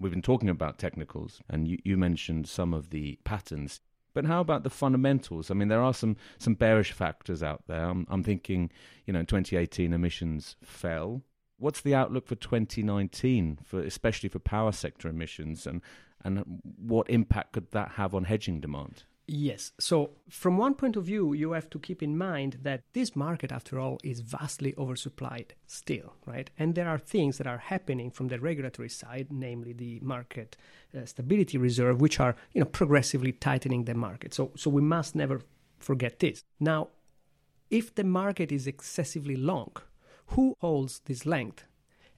We've 0.00 0.10
been 0.10 0.22
talking 0.22 0.48
about 0.48 0.78
technicals, 0.78 1.42
and 1.50 1.68
you, 1.68 1.76
you 1.84 1.98
mentioned 1.98 2.48
some 2.48 2.72
of 2.72 2.88
the 2.88 3.18
patterns. 3.22 3.82
But 4.14 4.24
how 4.24 4.40
about 4.40 4.62
the 4.62 4.70
fundamentals? 4.70 5.50
I 5.50 5.54
mean, 5.54 5.68
there 5.68 5.82
are 5.82 5.92
some, 5.92 6.16
some 6.38 6.54
bearish 6.54 6.92
factors 6.92 7.42
out 7.42 7.64
there. 7.66 7.84
I'm, 7.84 8.06
I'm 8.08 8.22
thinking, 8.22 8.70
you 9.04 9.12
know, 9.12 9.22
2018 9.22 9.92
emissions 9.92 10.56
fell. 10.64 11.20
What's 11.58 11.82
the 11.82 11.94
outlook 11.94 12.26
for 12.26 12.36
2019, 12.36 13.58
for 13.62 13.80
especially 13.80 14.30
for 14.30 14.38
power 14.38 14.72
sector 14.72 15.06
emissions, 15.06 15.66
and 15.66 15.82
and 16.24 16.62
what 16.78 17.10
impact 17.10 17.52
could 17.52 17.72
that 17.72 17.92
have 17.92 18.14
on 18.14 18.24
hedging 18.24 18.60
demand? 18.60 19.04
Yes. 19.32 19.70
So, 19.78 20.10
from 20.28 20.58
one 20.58 20.74
point 20.74 20.96
of 20.96 21.04
view, 21.04 21.32
you 21.34 21.52
have 21.52 21.70
to 21.70 21.78
keep 21.78 22.02
in 22.02 22.18
mind 22.18 22.58
that 22.62 22.82
this 22.94 23.14
market, 23.14 23.52
after 23.52 23.78
all, 23.78 24.00
is 24.02 24.22
vastly 24.22 24.72
oversupplied 24.72 25.50
still, 25.68 26.14
right? 26.26 26.50
And 26.58 26.74
there 26.74 26.88
are 26.88 26.98
things 26.98 27.38
that 27.38 27.46
are 27.46 27.58
happening 27.58 28.10
from 28.10 28.26
the 28.26 28.40
regulatory 28.40 28.88
side, 28.88 29.28
namely 29.30 29.72
the 29.72 30.00
market 30.02 30.56
uh, 30.92 31.04
stability 31.04 31.58
reserve, 31.58 32.00
which 32.00 32.18
are, 32.18 32.34
you 32.52 32.60
know, 32.60 32.66
progressively 32.66 33.30
tightening 33.30 33.84
the 33.84 33.94
market. 33.94 34.34
So, 34.34 34.50
so 34.56 34.68
we 34.68 34.82
must 34.82 35.14
never 35.14 35.42
forget 35.78 36.18
this. 36.18 36.42
Now, 36.58 36.88
if 37.70 37.94
the 37.94 38.02
market 38.02 38.50
is 38.50 38.66
excessively 38.66 39.36
long, 39.36 39.76
who 40.26 40.56
holds 40.58 41.02
this 41.04 41.24
length? 41.24 41.66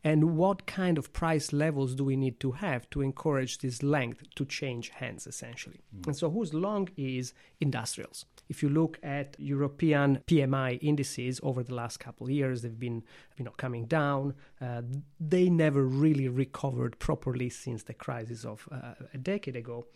And 0.05 0.37
what 0.37 0.67
kind 0.67 0.99
of 0.99 1.13
price 1.13 1.53
levels 1.53 1.95
do 1.95 2.05
we 2.05 2.17
need 2.17 2.41
to 2.41 2.53
have 2.53 2.89
to 2.91 3.01
encourage 3.01 3.59
this 3.59 3.83
length 3.83 4.23
to 4.35 4.45
change 4.45 4.89
hands 4.91 5.27
essentially 5.27 5.81
mm. 5.97 6.07
and 6.07 6.17
so 6.17 6.31
who's 6.31 6.53
long 6.53 6.89
is 6.97 7.35
industrials 7.61 8.25
if 8.49 8.63
you 8.63 8.69
look 8.69 8.99
at 9.03 9.37
european 9.39 10.19
pmi 10.27 10.79
indices 10.83 11.41
over 11.43 11.63
the 11.63 11.75
last 11.75 11.99
couple 11.99 12.27
of 12.27 12.33
years 12.33 12.63
they've 12.63 12.81
been 12.81 13.03
you 13.37 13.45
know 13.45 13.53
coming 13.57 13.87
down 13.87 14.35
uh, 14.61 14.83
they 15.21 15.49
never 15.49 15.85
really 15.85 16.29
recovered 16.29 16.99
properly 16.99 17.49
since 17.49 17.85
the 17.85 17.95
crisis 17.95 18.45
of 18.45 18.69
uh, 18.71 18.95
a 19.15 19.19
decade 19.19 19.57
ago 19.57 19.87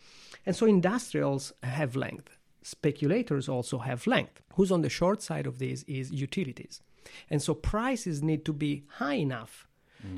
and 0.45 0.55
so 0.55 0.65
industrials 0.65 1.53
have 1.63 1.95
length 1.95 2.37
speculators 2.67 3.47
also 3.47 3.79
have 3.79 4.05
length. 4.05 4.41
Who's 4.55 4.71
on 4.71 4.81
the 4.81 4.89
short 4.89 5.21
side 5.21 5.47
of 5.47 5.57
this 5.57 5.83
is 5.83 6.11
utilities. 6.11 6.81
And 7.29 7.41
so 7.41 7.53
prices 7.53 8.21
need 8.21 8.43
to 8.45 8.53
be 8.53 8.83
high 8.95 9.15
enough 9.15 9.66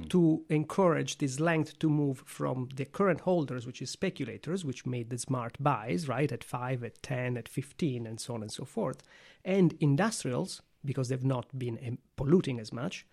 to 0.09 0.43
encourage 0.49 1.17
this 1.17 1.39
length 1.39 1.79
to 1.79 1.89
move 1.89 2.23
from 2.25 2.69
the 2.75 2.85
current 2.85 3.21
holders, 3.21 3.65
which 3.65 3.81
is 3.81 3.89
speculators, 3.89 4.65
which 4.65 4.85
made 4.85 5.09
the 5.09 5.17
smart 5.17 5.57
buys, 5.59 6.07
right, 6.07 6.31
at 6.31 6.43
5, 6.43 6.83
at 6.83 7.01
10, 7.01 7.37
at 7.37 7.47
15, 7.47 8.05
and 8.05 8.19
so 8.19 8.33
on 8.33 8.41
and 8.41 8.51
so 8.51 8.65
forth, 8.65 9.01
and 9.45 9.75
industrials, 9.79 10.61
because 10.83 11.09
they've 11.09 11.23
not 11.23 11.57
been 11.57 11.97
polluting 12.15 12.59
as 12.59 12.73
much, 12.73 13.05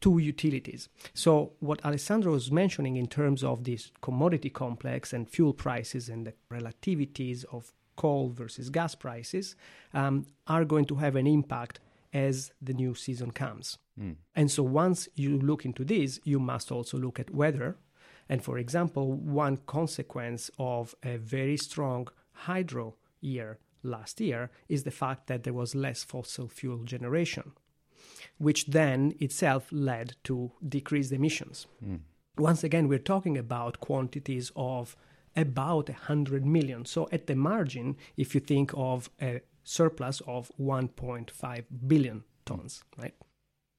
to 0.00 0.18
utilities. 0.18 0.88
So, 1.14 1.52
what 1.60 1.84
Alessandro 1.84 2.32
was 2.32 2.52
mentioning 2.52 2.96
in 2.96 3.06
terms 3.06 3.42
of 3.42 3.64
this 3.64 3.90
commodity 4.02 4.50
complex 4.50 5.12
and 5.12 5.28
fuel 5.28 5.54
prices 5.54 6.08
and 6.08 6.26
the 6.26 6.34
relativities 6.50 7.44
of 7.46 7.72
coal 7.96 8.28
versus 8.28 8.68
gas 8.68 8.94
prices 8.94 9.56
um, 9.94 10.26
are 10.46 10.64
going 10.64 10.84
to 10.84 10.96
have 10.96 11.16
an 11.16 11.26
impact 11.26 11.80
as 12.12 12.52
the 12.60 12.74
new 12.74 12.94
season 12.94 13.30
comes. 13.30 13.78
Mm. 14.00 14.16
And 14.34 14.50
so 14.50 14.62
once 14.62 15.08
you 15.14 15.38
look 15.38 15.64
into 15.64 15.84
this, 15.84 16.20
you 16.24 16.38
must 16.38 16.70
also 16.70 16.98
look 16.98 17.18
at 17.18 17.34
weather. 17.34 17.76
And 18.28 18.42
for 18.42 18.58
example, 18.58 19.12
one 19.12 19.58
consequence 19.66 20.50
of 20.58 20.94
a 21.02 21.16
very 21.16 21.56
strong 21.56 22.08
hydro 22.32 22.96
year 23.20 23.58
last 23.82 24.20
year 24.20 24.50
is 24.68 24.82
the 24.82 24.90
fact 24.90 25.26
that 25.28 25.44
there 25.44 25.52
was 25.52 25.74
less 25.74 26.02
fossil 26.02 26.48
fuel 26.48 26.82
generation, 26.84 27.52
which 28.38 28.66
then 28.66 29.14
itself 29.20 29.68
led 29.70 30.16
to 30.24 30.52
decreased 30.68 31.12
emissions. 31.12 31.66
Mm. 31.84 32.00
Once 32.36 32.64
again, 32.64 32.88
we're 32.88 32.98
talking 32.98 33.38
about 33.38 33.80
quantities 33.80 34.52
of 34.56 34.96
about 35.34 35.88
100 35.88 36.44
million. 36.44 36.84
So 36.84 37.08
at 37.12 37.26
the 37.26 37.36
margin, 37.36 37.96
if 38.16 38.34
you 38.34 38.40
think 38.40 38.72
of 38.74 39.10
a 39.20 39.40
surplus 39.64 40.20
of 40.26 40.50
1.5 40.60 41.64
billion 41.86 42.24
tons, 42.44 42.82
right? 42.96 43.14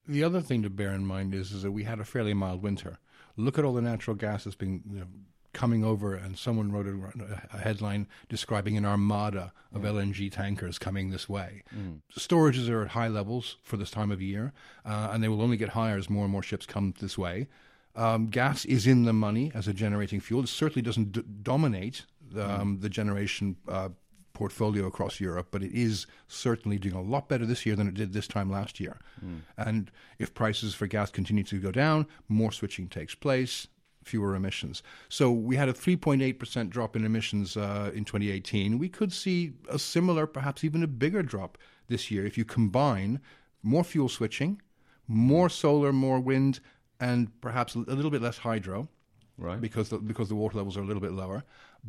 The 0.07 0.23
other 0.23 0.41
thing 0.41 0.63
to 0.63 0.69
bear 0.69 0.93
in 0.93 1.05
mind 1.05 1.33
is, 1.33 1.51
is 1.51 1.63
that 1.63 1.71
we 1.71 1.83
had 1.83 1.99
a 1.99 2.05
fairly 2.05 2.33
mild 2.33 2.61
winter. 2.61 2.99
Look 3.35 3.59
at 3.59 3.65
all 3.65 3.73
the 3.73 3.81
natural 3.81 4.15
gas 4.15 4.45
that's 4.45 4.55
been 4.55 4.81
you 4.89 4.99
know, 4.99 5.07
coming 5.53 5.83
over, 5.83 6.13
and 6.13 6.37
someone 6.37 6.71
wrote 6.71 6.87
a, 6.87 7.55
a, 7.55 7.57
headline 7.57 8.07
describing 8.29 8.77
an 8.77 8.85
armada 8.85 9.51
of 9.73 9.81
mm. 9.81 9.91
LNG 9.91 10.31
tankers 10.31 10.77
coming 10.77 11.09
this 11.09 11.27
way. 11.27 11.63
Mm. 11.75 12.01
Storages 12.17 12.69
are 12.69 12.83
at 12.83 12.89
high 12.89 13.07
levels 13.07 13.57
for 13.63 13.75
this 13.75 13.91
time 13.91 14.11
of 14.11 14.21
year, 14.21 14.53
uh, 14.85 15.09
and 15.11 15.23
they 15.23 15.27
will 15.27 15.41
only 15.41 15.57
get 15.57 15.69
higher 15.69 15.97
as 15.97 16.09
more 16.09 16.23
and 16.23 16.31
more 16.31 16.43
ships 16.43 16.65
come 16.65 16.93
this 16.99 17.17
way. 17.17 17.47
Um, 17.95 18.27
gas 18.27 18.65
is 18.65 18.85
in 18.85 19.05
the 19.05 19.13
money 19.13 19.51
as 19.55 19.67
a 19.67 19.73
generating 19.73 20.19
fuel. 20.19 20.43
It 20.43 20.49
certainly 20.49 20.83
doesn't 20.83 21.11
d- 21.11 21.23
dominate 21.41 22.05
um, 22.35 22.77
mm. 22.77 22.81
the 22.81 22.89
generation 22.89 23.55
uh, 23.67 23.89
portfolio 24.37 24.85
across 24.85 25.19
Europe, 25.19 25.47
but 25.49 25.63
it 25.63 25.71
is 25.73 26.05
certainly 26.27 26.77
doing 26.77 26.93
a 26.93 27.01
lot 27.01 27.27
better 27.27 27.43
this 27.43 27.65
year 27.65 27.75
than 27.75 27.87
it 27.87 27.95
did 27.95 28.13
this 28.13 28.27
time 28.27 28.51
last 28.51 28.79
year. 28.79 28.99
Mm. 29.25 29.41
And 29.57 29.91
if 30.19 30.35
prices 30.35 30.75
for 30.75 30.85
gas 30.85 31.09
continue 31.09 31.43
to 31.45 31.59
go 31.59 31.71
down, 31.71 32.05
more 32.29 32.51
switching 32.51 32.87
takes 32.87 33.15
place, 33.15 33.67
fewer 34.03 34.35
emissions. 34.35 34.83
So 35.09 35.31
we 35.31 35.55
had 35.55 35.69
a 35.69 35.73
3.8% 35.73 36.69
drop 36.69 36.95
in 36.95 37.03
emissions 37.03 37.57
uh, 37.57 37.89
in 37.95 38.05
2018. 38.05 38.77
We 38.77 38.89
could 38.89 39.11
see 39.11 39.53
a 39.69 39.79
similar, 39.79 40.27
perhaps 40.27 40.63
even 40.63 40.83
a 40.83 40.87
bigger 40.87 41.23
drop 41.23 41.57
this 41.87 42.11
year 42.11 42.23
if 42.23 42.37
you 42.37 42.45
combine 42.45 43.19
more 43.63 43.83
fuel 43.83 44.07
switching, 44.07 44.61
more 45.07 45.49
solar, 45.49 45.91
more 45.91 46.19
wind, 46.19 46.59
and 46.99 47.41
perhaps 47.41 47.73
a 47.73 47.79
little 47.79 48.11
bit 48.11 48.21
less 48.21 48.37
hydro, 48.37 48.87
right? 49.39 49.59
Because 49.59 49.89
the, 49.89 49.97
because 49.97 50.29
the 50.29 50.35
water 50.35 50.57
levels 50.57 50.77
are 50.77 50.81
a 50.81 50.85
little 50.85 51.01
bit 51.01 51.13
lower. 51.13 51.43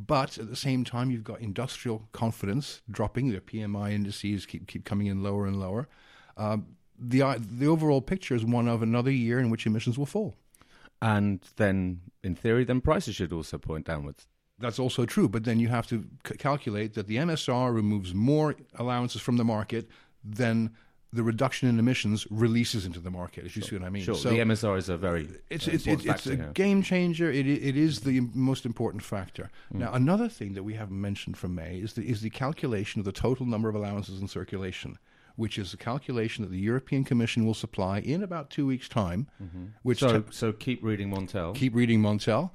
But 0.07 0.39
at 0.39 0.49
the 0.49 0.57
same 0.57 0.85
time, 0.85 1.11
you've 1.11 1.25
got 1.25 1.41
industrial 1.41 2.09
confidence 2.13 2.83
dropping. 2.89 3.31
The 3.31 3.41
PMI 3.41 3.93
indices 3.93 4.47
keep 4.47 4.69
keep 4.69 4.85
coming 4.85 5.09
in 5.09 5.25
lower 5.25 5.45
and 5.45 5.59
lower. 5.59 5.89
Uh, 6.37 6.59
the 6.97 7.23
the 7.39 7.67
overall 7.67 8.01
picture 8.01 8.37
is 8.37 8.45
one 8.45 8.69
of 8.69 8.81
another 8.81 9.11
year 9.11 9.41
in 9.41 9.51
which 9.51 9.67
emissions 9.67 9.99
will 9.99 10.07
fall. 10.07 10.37
And 11.03 11.41
then, 11.57 12.01
in 12.23 12.35
theory, 12.37 12.65
then 12.65 12.81
prices 12.81 13.17
should 13.17 13.33
also 13.33 13.59
point 13.59 13.87
downwards. 13.87 14.27
That's 14.59 14.79
also 14.79 15.07
true, 15.07 15.29
but 15.29 15.45
then 15.45 15.61
you 15.61 15.69
have 15.69 15.87
to 15.89 16.05
c- 16.27 16.37
calculate 16.37 16.95
that 16.95 17.07
the 17.07 17.17
MSR 17.17 17.73
removes 17.73 18.15
more 18.15 18.57
allowances 18.75 19.23
from 19.23 19.37
the 19.37 19.45
market 19.45 19.89
than 20.25 20.75
the 21.13 21.23
reduction 21.23 21.69
in 21.69 21.79
emissions 21.79 22.27
releases 22.31 22.85
into 22.85 23.01
the 23.01 23.11
market. 23.11 23.47
If 23.47 23.57
you 23.57 23.63
sure. 23.63 23.71
see 23.71 23.77
what 23.77 23.87
I 23.87 23.91
mean. 23.91 24.03
Sure. 24.03 24.15
So 24.15 24.31
the 24.31 24.39
MSR 24.39 24.77
is 24.77 24.89
a 24.89 24.97
very 24.97 25.29
it's 25.49 25.67
it's, 25.67 25.87
it's, 25.87 26.05
it's 26.05 26.27
a 26.27 26.37
game 26.37 26.83
changer. 26.83 27.31
It 27.31 27.47
it 27.47 27.77
is 27.77 28.01
the 28.01 28.21
most 28.35 28.67
important 28.67 29.03
factor. 29.03 29.51
Mm. 29.73 29.79
Now 29.81 29.93
another 29.93 30.29
thing 30.29 30.55
that 30.55 30.65
we 30.65 30.75
haven't 30.75 31.01
mentioned 31.01 31.37
from 31.37 31.55
May 31.55 31.79
is 31.79 31.95
the 31.95 32.09
is 32.09 32.21
the 32.21 32.31
calculation 32.31 33.01
of 33.01 33.05
the 33.07 33.13
total 33.13 33.47
number 33.47 33.69
of 33.69 33.75
allowances 33.75 34.21
in 34.21 34.29
circulation. 34.29 34.99
Which 35.37 35.57
is 35.57 35.73
a 35.73 35.77
calculation 35.77 36.43
that 36.43 36.51
the 36.51 36.59
European 36.59 37.05
Commission 37.05 37.47
will 37.47 37.55
supply 37.55 38.01
in 38.01 38.25
about 38.25 38.51
two 38.51 38.67
weeks' 38.67 38.89
time. 38.89 39.29
Mm-hmm. 39.41 39.67
Which 39.85 40.01
so, 40.01 40.23
t- 40.23 40.27
so 40.31 40.53
keep 40.53 40.83
reading 40.83 41.13
Montel. 41.13 41.55
Keep 41.55 41.77
reading 41.77 42.03
Montel. 42.03 42.51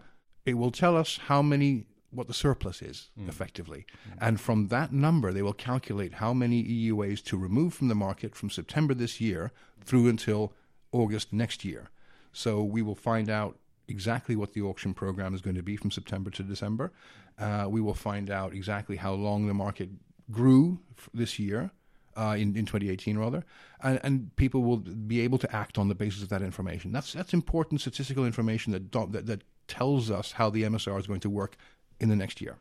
It 0.46 0.56
will 0.56 0.70
tell 0.70 0.98
us 0.98 1.18
how 1.28 1.42
many 1.42 1.86
what 2.13 2.27
the 2.27 2.34
surplus 2.34 2.82
is 2.82 3.10
mm. 3.20 3.27
effectively. 3.27 3.86
Mm. 4.08 4.17
And 4.22 4.41
from 4.41 4.67
that 4.67 4.91
number, 4.91 5.32
they 5.32 5.41
will 5.41 5.53
calculate 5.53 6.15
how 6.15 6.34
many 6.34 6.63
EUAs 6.63 7.24
to 7.25 7.38
remove 7.38 7.74
from 7.74 7.88
the 7.88 7.96
market 7.96 8.36
from 8.36 8.50
September 8.50 8.93
this 8.93 9.20
year 9.20 9.51
through 9.84 10.08
until 10.08 10.53
August 10.91 11.34
next 11.34 11.65
year. 11.65 11.89
So 12.32 12.63
we 12.63 12.82
will 12.82 12.96
find 12.96 13.29
out 13.29 13.58
exactly 13.88 14.36
what 14.36 14.53
the 14.53 14.62
auction 14.62 14.93
program 14.93 15.34
is 15.34 15.41
going 15.41 15.55
to 15.55 15.63
be 15.63 15.75
from 15.75 15.91
September 15.91 16.29
to 16.32 16.43
December. 16.43 16.91
Uh, 17.38 17.67
we 17.70 17.82
will 17.82 17.93
find 17.93 18.29
out 18.29 18.53
exactly 18.53 18.98
how 18.98 19.13
long 19.13 19.48
the 19.48 19.53
market 19.53 19.89
grew 20.32 20.79
this 21.13 21.39
year. 21.39 21.72
Uh, 22.15 22.36
in, 22.38 22.55
in 22.55 22.63
2018 22.63 23.17
rather, 23.17 23.43
and, 23.82 24.00
and, 24.03 24.36
people 24.36 24.62
will 24.62 24.77
be 24.77 25.20
able 25.22 25.39
to 25.39 25.51
act 25.51 25.79
on 25.79 25.88
the 25.88 25.96
basis 25.96 26.22
of 26.22 26.29
that 26.29 26.43
information. 26.43 26.91
That's 26.91 27.12
that's 27.12 27.34
important 27.34 27.82
statistical 27.82 28.24
information 28.24 28.72
that, 28.72 28.91
that 28.91 29.25
that 29.25 29.41
tells 29.67 30.12
us 30.12 30.34
how 30.34 30.51
the 30.51 30.62
MSR 30.62 31.00
is 31.00 31.08
going 31.08 31.22
to 31.22 31.29
work 31.32 31.58
in 32.04 32.10
the 32.10 32.16
next 32.16 32.42
year. 32.42 32.58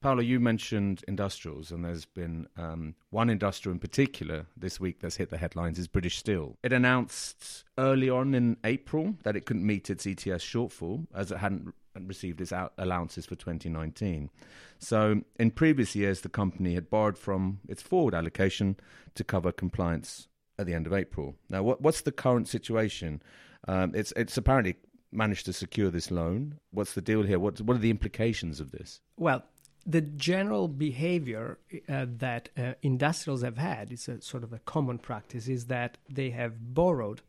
Paolo, 0.00 0.20
you 0.20 0.38
mentioned 0.38 1.04
industrials, 1.08 1.72
and 1.72 1.84
there's 1.84 2.04
been 2.04 2.46
um, 2.56 2.94
one 3.10 3.30
industrial 3.30 3.72
in 3.72 3.80
particular 3.80 4.46
this 4.56 4.78
week 4.78 5.00
that's 5.00 5.16
hit 5.16 5.30
the 5.30 5.38
headlines 5.38 5.78
is 5.78 5.88
British 5.88 6.18
Steel. 6.18 6.56
It 6.62 6.72
announced 6.72 7.64
early 7.78 8.08
on 8.08 8.34
in 8.34 8.58
April 8.62 9.14
that 9.24 9.34
it 9.34 9.46
couldn't 9.46 9.66
meet 9.66 9.90
its 9.90 10.06
ETS 10.06 10.44
shortfall 10.44 11.06
as 11.14 11.32
it 11.32 11.38
hadn't 11.38 11.74
received 12.00 12.40
its 12.40 12.52
allowances 12.78 13.26
for 13.26 13.34
2019. 13.34 14.30
So, 14.78 15.22
in 15.38 15.50
previous 15.50 15.96
years, 15.96 16.20
the 16.20 16.28
company 16.28 16.74
had 16.74 16.90
borrowed 16.90 17.18
from 17.18 17.60
its 17.68 17.82
forward 17.82 18.14
allocation 18.14 18.76
to 19.16 19.24
cover 19.24 19.50
compliance 19.50 20.28
at 20.58 20.66
the 20.66 20.74
end 20.74 20.86
of 20.86 20.92
April. 20.92 21.34
Now, 21.48 21.64
what, 21.64 21.80
what's 21.80 22.02
the 22.02 22.12
current 22.12 22.46
situation? 22.46 23.20
Um, 23.66 23.92
it's 23.94 24.12
it's 24.16 24.36
apparently 24.36 24.76
managed 25.12 25.46
to 25.46 25.52
secure 25.52 25.90
this 25.90 26.10
loan? 26.10 26.58
What's 26.70 26.94
the 26.94 27.02
deal 27.02 27.22
here? 27.22 27.38
What 27.38 27.60
what 27.60 27.76
are 27.76 27.80
the 27.80 27.90
implications 27.90 28.60
of 28.60 28.72
this? 28.72 29.00
Well, 29.16 29.44
the 29.86 30.02
general 30.02 30.68
behavior 30.68 31.58
uh, 31.88 32.06
that 32.18 32.50
uh, 32.58 32.74
industrials 32.82 33.42
have 33.42 33.56
had 33.56 33.90
is 33.90 34.06
a 34.06 34.20
sort 34.20 34.44
of 34.44 34.52
a 34.52 34.58
common 34.60 34.98
practice 34.98 35.48
is 35.48 35.66
that 35.66 35.96
they 36.10 36.30
have 36.30 36.74
borrowed 36.74 37.22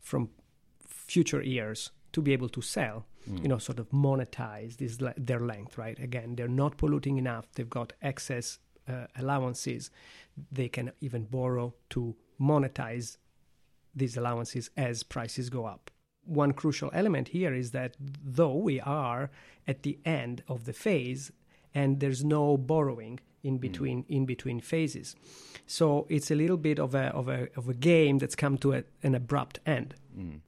from 0.00 0.28
future 0.86 1.42
years 1.42 1.90
to 2.12 2.22
be 2.22 2.32
able 2.32 2.48
to 2.48 2.62
sell 2.62 3.04
mm. 3.28 3.42
you 3.42 3.48
know 3.48 3.58
sort 3.58 3.78
of 3.78 3.90
monetize 3.90 4.76
this 4.76 4.98
their 5.16 5.40
length 5.40 5.76
right 5.76 5.98
again 5.98 6.36
they're 6.36 6.48
not 6.48 6.76
polluting 6.76 7.18
enough 7.18 7.46
they've 7.54 7.70
got 7.70 7.92
excess 8.00 8.58
uh, 8.88 9.06
allowances 9.18 9.90
they 10.52 10.68
can 10.68 10.92
even 11.00 11.24
borrow 11.24 11.74
to 11.90 12.14
monetize 12.40 13.16
these 13.94 14.16
allowances 14.16 14.70
as 14.76 15.02
prices 15.02 15.50
go 15.50 15.66
up 15.66 15.90
one 16.26 16.52
crucial 16.52 16.90
element 16.92 17.28
here 17.28 17.54
is 17.54 17.70
that 17.72 17.96
though 18.24 18.56
we 18.56 18.80
are 18.80 19.30
at 19.66 19.82
the 19.82 19.98
end 20.04 20.42
of 20.48 20.64
the 20.64 20.72
phase 20.72 21.32
and 21.74 22.00
there's 22.00 22.24
no 22.24 22.56
borrowing 22.56 23.20
in 23.42 23.58
between 23.58 24.02
mm. 24.04 24.10
in 24.10 24.24
between 24.24 24.60
phases 24.60 25.14
so 25.66 26.06
it's 26.08 26.30
a 26.30 26.34
little 26.34 26.56
bit 26.56 26.78
of 26.78 26.94
a 26.94 27.06
of 27.08 27.28
a 27.28 27.48
of 27.56 27.68
a 27.68 27.74
game 27.74 28.18
that's 28.18 28.34
come 28.34 28.56
to 28.56 28.72
a, 28.72 28.84
an 29.02 29.14
abrupt 29.14 29.60
end 29.66 29.94
mm. 30.16 30.40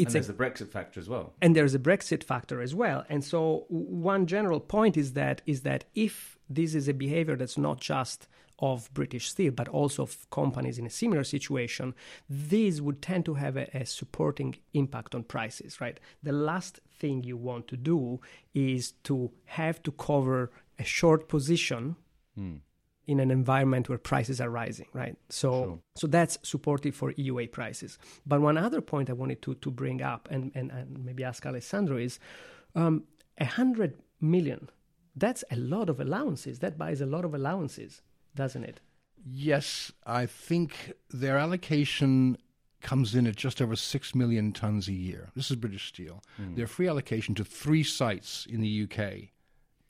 It's 0.00 0.14
and 0.14 0.24
there's 0.24 0.28
a, 0.30 0.32
the 0.32 0.42
Brexit 0.42 0.68
factor 0.70 0.98
as 0.98 1.10
well. 1.10 1.34
And 1.42 1.54
there's 1.54 1.74
a 1.74 1.78
Brexit 1.78 2.24
factor 2.24 2.62
as 2.62 2.74
well. 2.74 3.04
And 3.10 3.22
so 3.22 3.66
one 3.68 4.26
general 4.26 4.58
point 4.58 4.96
is 4.96 5.12
that 5.12 5.42
is 5.44 5.60
that 5.62 5.84
if 5.94 6.38
this 6.48 6.74
is 6.74 6.88
a 6.88 6.94
behavior 6.94 7.36
that's 7.36 7.58
not 7.58 7.80
just 7.80 8.26
of 8.60 8.92
British 8.92 9.30
Steel, 9.30 9.52
but 9.52 9.68
also 9.68 10.02
of 10.02 10.28
companies 10.30 10.78
in 10.78 10.86
a 10.86 10.90
similar 10.90 11.24
situation, 11.24 11.94
these 12.28 12.80
would 12.82 13.00
tend 13.02 13.24
to 13.24 13.34
have 13.34 13.56
a, 13.56 13.68
a, 13.76 13.86
supporting 13.86 14.56
impact 14.74 15.14
on 15.14 15.24
prices, 15.24 15.80
right? 15.80 15.98
The 16.22 16.32
last 16.32 16.80
thing 16.98 17.24
you 17.24 17.36
want 17.36 17.68
to 17.68 17.76
do 17.76 18.20
is 18.54 18.92
to 19.04 19.30
have 19.46 19.82
to 19.84 19.92
cover 19.92 20.50
a 20.78 20.84
short 20.84 21.28
position. 21.28 21.96
Mm. 22.38 22.60
In 23.06 23.18
an 23.18 23.32
environment 23.32 23.88
where 23.88 23.98
prices 23.98 24.40
are 24.40 24.50
rising, 24.50 24.86
right? 24.92 25.16
So, 25.30 25.50
sure. 25.50 25.78
so 25.96 26.06
that's 26.06 26.38
supportive 26.44 26.94
for 26.94 27.12
EUA 27.14 27.50
prices. 27.50 27.98
But 28.24 28.40
one 28.40 28.56
other 28.56 28.80
point 28.80 29.10
I 29.10 29.14
wanted 29.14 29.42
to, 29.42 29.54
to 29.54 29.70
bring 29.70 30.00
up 30.00 30.28
and, 30.30 30.52
and, 30.54 30.70
and 30.70 31.04
maybe 31.04 31.24
ask 31.24 31.44
Alessandro 31.44 31.96
is 31.96 32.20
um, 32.76 33.02
100 33.38 33.98
million 34.20 34.68
that's 35.16 35.44
a 35.50 35.56
lot 35.56 35.88
of 35.88 36.00
allowances. 36.00 36.58
That 36.60 36.78
buys 36.78 37.00
a 37.00 37.06
lot 37.06 37.24
of 37.24 37.34
allowances, 37.34 38.02
doesn't 38.34 38.64
it? 38.64 38.80
Yes, 39.24 39.92
I 40.06 40.26
think 40.26 40.92
their 41.10 41.38
allocation 41.38 42.38
comes 42.80 43.14
in 43.14 43.26
at 43.26 43.36
just 43.36 43.60
over 43.60 43.76
6 43.76 44.14
million 44.14 44.52
tons 44.52 44.88
a 44.88 44.92
year. 44.92 45.30
This 45.36 45.50
is 45.50 45.56
British 45.56 45.88
Steel. 45.88 46.22
Mm. 46.40 46.56
Their 46.56 46.66
free 46.66 46.88
allocation 46.88 47.34
to 47.34 47.44
three 47.44 47.82
sites 47.82 48.46
in 48.48 48.62
the 48.62 48.84
UK 48.84 49.28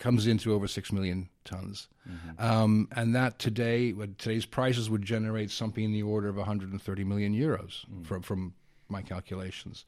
comes 0.00 0.26
into 0.26 0.52
over 0.52 0.66
6 0.66 0.92
million 0.92 1.28
tons. 1.44 1.88
Mm-hmm. 2.08 2.44
Um, 2.44 2.88
and 2.96 3.14
that 3.14 3.38
today, 3.38 3.92
with 3.92 4.18
today's 4.18 4.46
prices, 4.46 4.90
would 4.90 5.02
generate 5.02 5.52
something 5.52 5.84
in 5.84 5.92
the 5.92 6.02
order 6.02 6.28
of 6.28 6.36
130 6.36 7.04
million 7.04 7.32
euros 7.32 7.86
mm. 7.86 8.04
from, 8.04 8.22
from 8.22 8.54
my 8.88 9.02
calculations. 9.02 9.84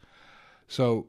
So 0.68 1.09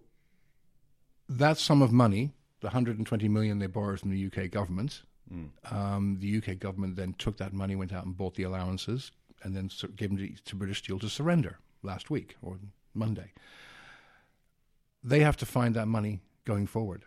that 1.30 1.60
sum 1.60 1.84
of 1.84 1.92
money 1.92 2.32
the 2.64 2.68
120 2.68 3.28
million 3.28 3.60
they 3.60 3.68
borrowed 3.68 4.00
from 4.00 4.10
the 4.10 4.26
UK 4.26 4.50
government. 4.50 5.04
Mm. 5.32 5.50
Um, 5.72 6.18
the 6.20 6.38
UK 6.38 6.60
government 6.60 6.96
then 6.96 7.14
took 7.18 7.38
that 7.38 7.54
money, 7.54 7.76
went 7.76 7.94
out 7.94 8.06
and 8.06 8.16
bought 8.16 8.36
the 8.36 8.44
allowances, 8.44 9.12
and 9.44 9.56
then 9.56 9.70
gave 9.96 10.10
them 10.10 10.18
to, 10.18 10.44
to 10.44 10.56
British 10.56 10.80
Steel 10.80 11.00
to 11.00 11.10
surrender 11.10 11.60
last 11.82 12.10
week 12.10 12.36
or 12.42 12.58
Monday. 12.94 13.34
They 15.04 15.20
have 15.20 15.38
to 15.38 15.46
find 15.46 15.76
that 15.76 15.88
money 15.88 16.22
going 16.46 16.68
forward 16.68 17.06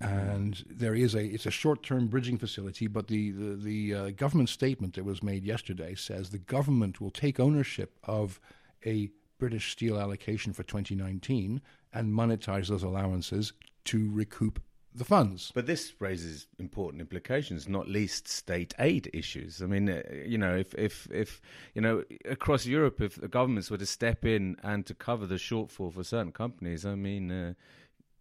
and 0.00 0.64
there 0.68 0.94
is 0.94 1.14
a 1.14 1.24
it's 1.24 1.46
a 1.46 1.50
short-term 1.50 2.06
bridging 2.06 2.38
facility 2.38 2.86
but 2.86 3.08
the 3.08 3.32
the, 3.32 3.56
the 3.56 3.94
uh, 3.94 4.10
government 4.10 4.48
statement 4.48 4.94
that 4.94 5.04
was 5.04 5.22
made 5.22 5.44
yesterday 5.44 5.94
says 5.94 6.30
the 6.30 6.38
government 6.38 7.00
will 7.00 7.10
take 7.10 7.40
ownership 7.40 7.98
of 8.04 8.40
a 8.86 9.10
British 9.38 9.72
steel 9.72 9.98
allocation 9.98 10.52
for 10.52 10.62
2019 10.62 11.60
and 11.92 12.12
monetize 12.12 12.68
those 12.68 12.82
allowances 12.82 13.52
to 13.84 14.10
recoup 14.12 14.60
the 14.94 15.04
funds. 15.04 15.52
But 15.54 15.66
this 15.66 15.92
raises 16.00 16.46
important 16.58 17.00
implications, 17.00 17.68
not 17.68 17.88
least 17.88 18.28
state 18.28 18.74
aid 18.78 19.10
issues. 19.12 19.62
I 19.62 19.66
mean, 19.66 19.88
uh, 19.88 20.02
you 20.26 20.38
know, 20.38 20.56
if, 20.56 20.74
if, 20.74 21.08
if, 21.10 21.40
you 21.74 21.80
know, 21.80 22.04
across 22.24 22.66
Europe, 22.66 23.00
if 23.00 23.16
the 23.16 23.28
governments 23.28 23.70
were 23.70 23.78
to 23.78 23.86
step 23.86 24.24
in 24.24 24.56
and 24.62 24.86
to 24.86 24.94
cover 24.94 25.26
the 25.26 25.36
shortfall 25.36 25.92
for 25.92 26.04
certain 26.04 26.32
companies, 26.32 26.84
I 26.84 26.94
mean, 26.94 27.30
uh, 27.30 27.54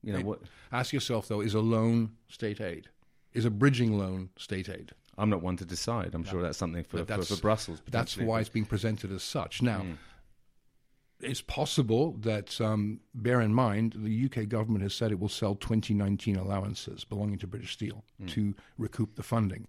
you 0.03 0.11
know, 0.11 0.19
hey, 0.19 0.23
what. 0.23 0.41
Ask 0.71 0.93
yourself, 0.93 1.27
though, 1.27 1.41
is 1.41 1.53
a 1.53 1.59
loan 1.59 2.11
state 2.29 2.61
aid? 2.61 2.89
Is 3.33 3.45
a 3.45 3.51
bridging 3.51 3.97
loan 3.97 4.29
state 4.37 4.69
aid? 4.69 4.91
I'm 5.17 5.29
not 5.29 5.41
one 5.41 5.57
to 5.57 5.65
decide. 5.65 6.13
I'm 6.13 6.21
no. 6.21 6.29
sure 6.29 6.41
that's 6.41 6.57
something 6.57 6.83
for, 6.83 7.03
that's, 7.03 7.27
for, 7.27 7.35
for 7.35 7.41
Brussels. 7.41 7.81
That's 7.89 8.17
why 8.17 8.39
it's 8.39 8.49
being 8.49 8.65
presented 8.65 9.11
as 9.11 9.23
such. 9.23 9.61
Now, 9.61 9.81
mm 9.81 9.97
it's 11.19 11.41
possible 11.41 12.13
that, 12.19 12.59
um, 12.61 12.99
bear 13.13 13.41
in 13.41 13.53
mind, 13.53 13.93
the 13.97 14.25
UK 14.25 14.47
government 14.47 14.83
has 14.83 14.93
said 14.93 15.11
it 15.11 15.19
will 15.19 15.29
sell 15.29 15.55
2019 15.55 16.35
allowances 16.35 17.03
belonging 17.03 17.39
to 17.39 17.47
British 17.47 17.73
Steel 17.73 18.03
mm. 18.21 18.29
to 18.29 18.55
recoup 18.77 19.15
the 19.15 19.23
funding. 19.23 19.67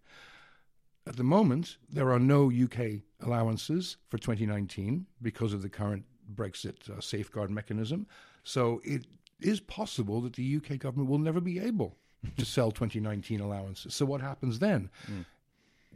At 1.07 1.17
the 1.17 1.25
moment, 1.25 1.79
there 1.89 2.13
are 2.13 2.19
no 2.19 2.53
UK 2.53 3.01
allowances 3.21 3.97
for 4.09 4.19
2019 4.19 5.07
because 5.23 5.55
of 5.55 5.63
the 5.63 5.71
current 5.71 6.05
Brexit 6.35 6.91
uh, 6.91 7.01
safeguard 7.01 7.51
mechanism. 7.51 8.07
So 8.45 8.83
it 8.85 9.07
is 9.41 9.61
possible 9.61 10.21
that 10.23 10.35
the 10.35 10.57
UK 10.57 10.79
government 10.79 11.09
will 11.09 11.19
never 11.19 11.41
be 11.41 11.59
able 11.61 11.97
to 12.37 12.45
sell 12.45 12.71
2019 12.71 13.41
allowances. 13.41 13.95
So 13.95 14.05
what 14.05 14.21
happens 14.21 14.59
then? 14.59 14.91
Mm. 15.11 15.25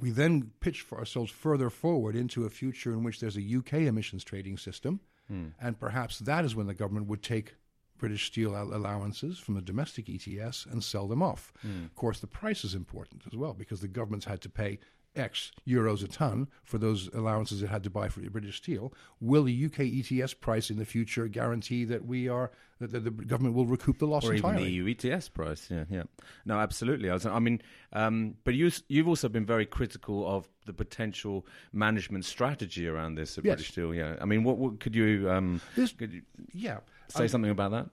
We 0.01 0.11
then 0.11 0.53
pitch 0.61 0.81
for 0.81 0.97
ourselves 0.97 1.31
further 1.31 1.69
forward 1.69 2.17
into 2.17 2.47
a 2.47 2.51
future 2.51 2.93
in 2.93 3.05
which 3.05 3.21
there's 3.21 3.37
a 3.37 3.57
UK 3.59 3.75
emissions 3.83 4.25
trading 4.25 4.57
system 4.57 5.01
Mm. 5.31 5.53
And 5.61 5.79
perhaps 5.79 6.19
that 6.21 6.45
is 6.45 6.55
when 6.55 6.67
the 6.67 6.75
government 6.75 7.07
would 7.09 7.23
take 7.23 7.55
British 7.99 8.27
steel 8.27 8.57
allowances 8.57 9.39
from 9.39 9.55
the 9.55 9.63
domestic 9.63 10.09
ETS 10.09 10.67
and 10.67 10.83
sell 10.83 11.07
them 11.07 11.23
off. 11.23 11.53
Mm. 11.65 11.85
Of 11.85 11.95
course, 11.95 12.19
the 12.19 12.27
price 12.27 12.65
is 12.65 12.75
important 12.75 13.23
as 13.27 13.37
well 13.37 13.55
because 13.55 13.81
the 13.81 13.89
government's 13.89 14.27
had 14.27 14.41
to 14.43 14.49
pay 14.49 14.81
X 15.15 15.53
euros 15.67 16.03
a 16.03 16.09
ton 16.09 16.49
for 16.65 16.79
those 16.79 17.09
allowances 17.13 17.63
it 17.63 17.69
had 17.69 17.83
to 17.85 17.91
buy 17.91 18.09
for 18.09 18.21
British 18.21 18.57
steel. 18.57 18.93
Will 19.21 19.45
the 19.45 19.67
UK 19.67 19.81
ETS 19.81 20.35
price 20.35 20.71
in 20.71 20.79
the 20.79 20.85
future 20.85 21.29
guarantee 21.29 21.85
that 21.85 22.07
we 22.07 22.29
are 22.29 22.51
that 22.81 23.05
the, 23.05 23.11
government 23.11 23.55
will 23.55 23.67
recoup 23.67 23.99
the 23.99 24.07
loss 24.07 24.25
or 24.25 24.35
entirely? 24.35 24.69
even 24.73 24.87
the 24.87 25.11
EU 25.11 25.15
ETS 25.15 25.29
price? 25.29 25.69
Yeah, 25.71 25.85
yeah. 25.91 26.03
No, 26.45 26.59
absolutely. 26.59 27.11
I, 27.11 27.15
was, 27.15 27.27
I 27.27 27.39
mean, 27.39 27.61
um, 27.93 28.35
but 28.45 28.55
you, 28.55 28.71
you've 28.89 29.09
also 29.09 29.29
been 29.29 29.47
very 29.47 29.67
critical 29.67 30.27
of 30.27 30.49
the 30.67 30.73
potential 30.73 31.47
management 31.73 32.25
strategy 32.25 32.89
around 32.89 33.15
this 33.17 33.39
at 33.39 33.45
yes. 33.45 33.53
British 33.53 33.73
Steel. 33.73 33.95
Yeah, 33.95 34.17
I 34.21 34.25
mean, 34.25 34.45
what, 34.45 34.59
what 34.59 34.81
could 34.81 34.95
you 34.95 35.31
um, 35.31 35.61
this, 35.77 35.93
could 35.93 36.13
you 36.13 36.23
yeah 36.53 36.79
say 37.09 37.29
something 37.29 37.51
about 37.51 37.71
that? 37.73 37.87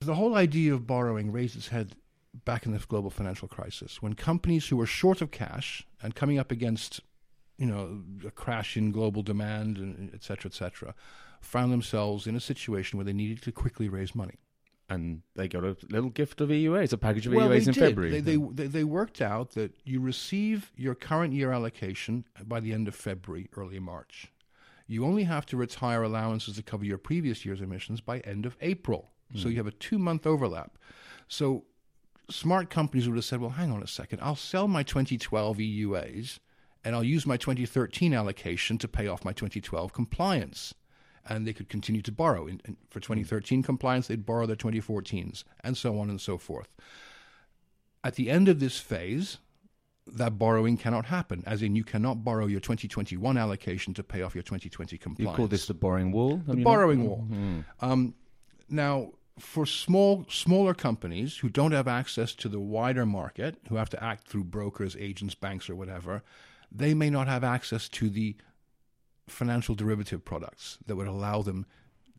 The 0.00 0.14
whole 0.14 0.34
idea 0.34 0.74
of 0.74 0.86
borrowing 0.86 1.32
raised 1.32 1.56
its 1.56 1.68
head 1.68 1.94
back 2.44 2.66
in 2.66 2.72
the 2.72 2.78
global 2.78 3.10
financial 3.10 3.48
crisis 3.48 4.02
when 4.02 4.14
companies 4.14 4.68
who 4.68 4.76
were 4.76 4.86
short 4.86 5.20
of 5.20 5.30
cash 5.30 5.86
and 6.02 6.14
coming 6.14 6.38
up 6.38 6.50
against 6.50 7.00
you 7.58 7.66
know 7.66 8.02
a 8.26 8.30
crash 8.30 8.76
in 8.76 8.90
global 8.90 9.22
demand 9.22 9.78
and 9.78 10.10
et 10.12 10.22
cetera 10.22 10.50
et 10.50 10.54
cetera 10.54 10.94
found 11.40 11.72
themselves 11.72 12.26
in 12.26 12.34
a 12.34 12.40
situation 12.40 12.96
where 12.96 13.04
they 13.04 13.12
needed 13.12 13.40
to 13.42 13.52
quickly 13.52 13.88
raise 13.88 14.14
money 14.14 14.38
and 14.88 15.22
they 15.34 15.48
got 15.48 15.64
a 15.64 15.76
little 15.88 16.10
gift 16.10 16.40
of 16.40 16.50
EUAs, 16.50 16.92
a 16.92 16.98
package 16.98 17.26
of 17.26 17.32
well, 17.32 17.48
EUAs 17.48 17.66
in 17.66 17.72
did. 17.72 17.76
February. 17.76 18.20
They, 18.20 18.36
they, 18.36 18.66
they, 18.66 18.84
worked 18.84 19.22
out 19.22 19.52
that 19.52 19.72
you 19.84 20.00
receive 20.00 20.72
your 20.76 20.94
current 20.94 21.32
year 21.32 21.52
allocation 21.52 22.24
by 22.46 22.60
the 22.60 22.72
end 22.72 22.86
of 22.86 22.94
February, 22.94 23.48
early 23.56 23.78
March. 23.78 24.30
You 24.86 25.06
only 25.06 25.24
have 25.24 25.46
to 25.46 25.56
retire 25.56 26.02
allowances 26.02 26.56
to 26.56 26.62
cover 26.62 26.84
your 26.84 26.98
previous 26.98 27.46
year's 27.46 27.62
emissions 27.62 28.02
by 28.02 28.20
end 28.20 28.44
of 28.44 28.56
April. 28.60 29.10
Mm. 29.34 29.38
So 29.38 29.44
hmm. 29.44 29.50
you 29.50 29.56
have 29.56 29.66
a 29.66 29.72
two 29.72 29.98
month 29.98 30.26
overlap. 30.26 30.76
So 31.28 31.64
smart 32.30 32.70
companies 32.70 33.08
would 33.08 33.16
have 33.16 33.24
said, 33.24 33.40
well, 33.40 33.50
hang 33.50 33.70
on 33.70 33.82
a 33.82 33.86
second, 33.86 34.20
I'll 34.22 34.36
sell 34.36 34.68
my 34.68 34.82
2012 34.82 35.58
EUAs 35.58 36.38
and 36.84 36.94
I'll 36.94 37.04
use 37.04 37.26
my 37.26 37.36
2013 37.36 38.12
allocation 38.12 38.78
to 38.78 38.88
pay 38.88 39.08
off 39.08 39.24
my 39.24 39.32
2012 39.32 39.92
compliance. 39.92 40.74
And 41.26 41.46
they 41.46 41.54
could 41.54 41.70
continue 41.70 42.02
to 42.02 42.12
borrow. 42.12 42.46
In, 42.46 42.60
in, 42.66 42.76
for 42.90 43.00
2013 43.00 43.62
compliance, 43.62 44.08
they'd 44.08 44.26
borrow 44.26 44.44
their 44.44 44.56
2014s, 44.56 45.44
and 45.62 45.74
so 45.74 45.98
on 45.98 46.10
and 46.10 46.20
so 46.20 46.36
forth. 46.36 46.68
At 48.02 48.16
the 48.16 48.28
end 48.28 48.48
of 48.48 48.60
this 48.60 48.78
phase, 48.78 49.38
that 50.06 50.38
borrowing 50.38 50.76
cannot 50.76 51.06
happen, 51.06 51.42
as 51.46 51.62
in 51.62 51.74
you 51.74 51.82
cannot 51.82 52.22
borrow 52.24 52.44
your 52.44 52.60
2021 52.60 53.38
allocation 53.38 53.94
to 53.94 54.02
pay 54.02 54.20
off 54.20 54.34
your 54.34 54.42
2020 54.42 54.98
compliance. 54.98 55.32
You 55.32 55.34
call 55.34 55.46
this 55.46 55.66
the 55.66 55.72
borrowing 55.72 56.12
wall? 56.12 56.42
The 56.46 56.56
borrowing 56.56 57.08
wall. 57.08 57.24
Mm-hmm. 57.30 57.60
Um, 57.80 58.14
now, 58.68 59.12
for 59.38 59.66
small 59.66 60.24
smaller 60.28 60.74
companies 60.74 61.38
who 61.38 61.48
don't 61.48 61.72
have 61.72 61.88
access 61.88 62.34
to 62.36 62.48
the 62.48 62.60
wider 62.60 63.04
market, 63.04 63.56
who 63.68 63.76
have 63.76 63.90
to 63.90 64.02
act 64.02 64.28
through 64.28 64.44
brokers, 64.44 64.96
agents, 64.98 65.34
banks, 65.34 65.68
or 65.68 65.74
whatever, 65.74 66.22
they 66.70 66.94
may 66.94 67.10
not 67.10 67.26
have 67.26 67.42
access 67.42 67.88
to 67.88 68.08
the 68.08 68.36
financial 69.26 69.74
derivative 69.74 70.24
products 70.24 70.78
that 70.86 70.96
would 70.96 71.08
allow 71.08 71.42
them 71.42 71.66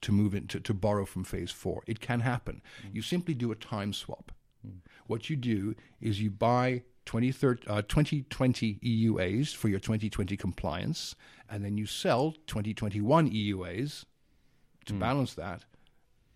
to 0.01 0.11
move 0.11 0.35
into 0.35 0.59
to 0.59 0.73
borrow 0.73 1.05
from 1.05 1.23
phase 1.23 1.51
four. 1.51 1.83
It 1.87 1.99
can 1.99 2.19
happen. 2.19 2.61
Mm. 2.85 2.95
You 2.95 3.01
simply 3.01 3.33
do 3.33 3.51
a 3.51 3.55
time 3.55 3.93
swap. 3.93 4.31
Mm. 4.65 4.79
What 5.07 5.29
you 5.29 5.35
do 5.35 5.75
is 6.01 6.21
you 6.21 6.29
buy 6.29 6.83
2030, 7.05 7.67
uh, 7.67 7.81
2020 7.83 8.79
EUAs 8.83 9.55
for 9.55 9.69
your 9.69 9.79
2020 9.79 10.35
compliance, 10.35 11.15
and 11.49 11.63
then 11.63 11.77
you 11.77 11.85
sell 11.85 12.31
2021 12.47 13.29
EUAs 13.31 14.05
to 14.85 14.93
mm. 14.93 14.99
balance 14.99 15.33
that 15.35 15.63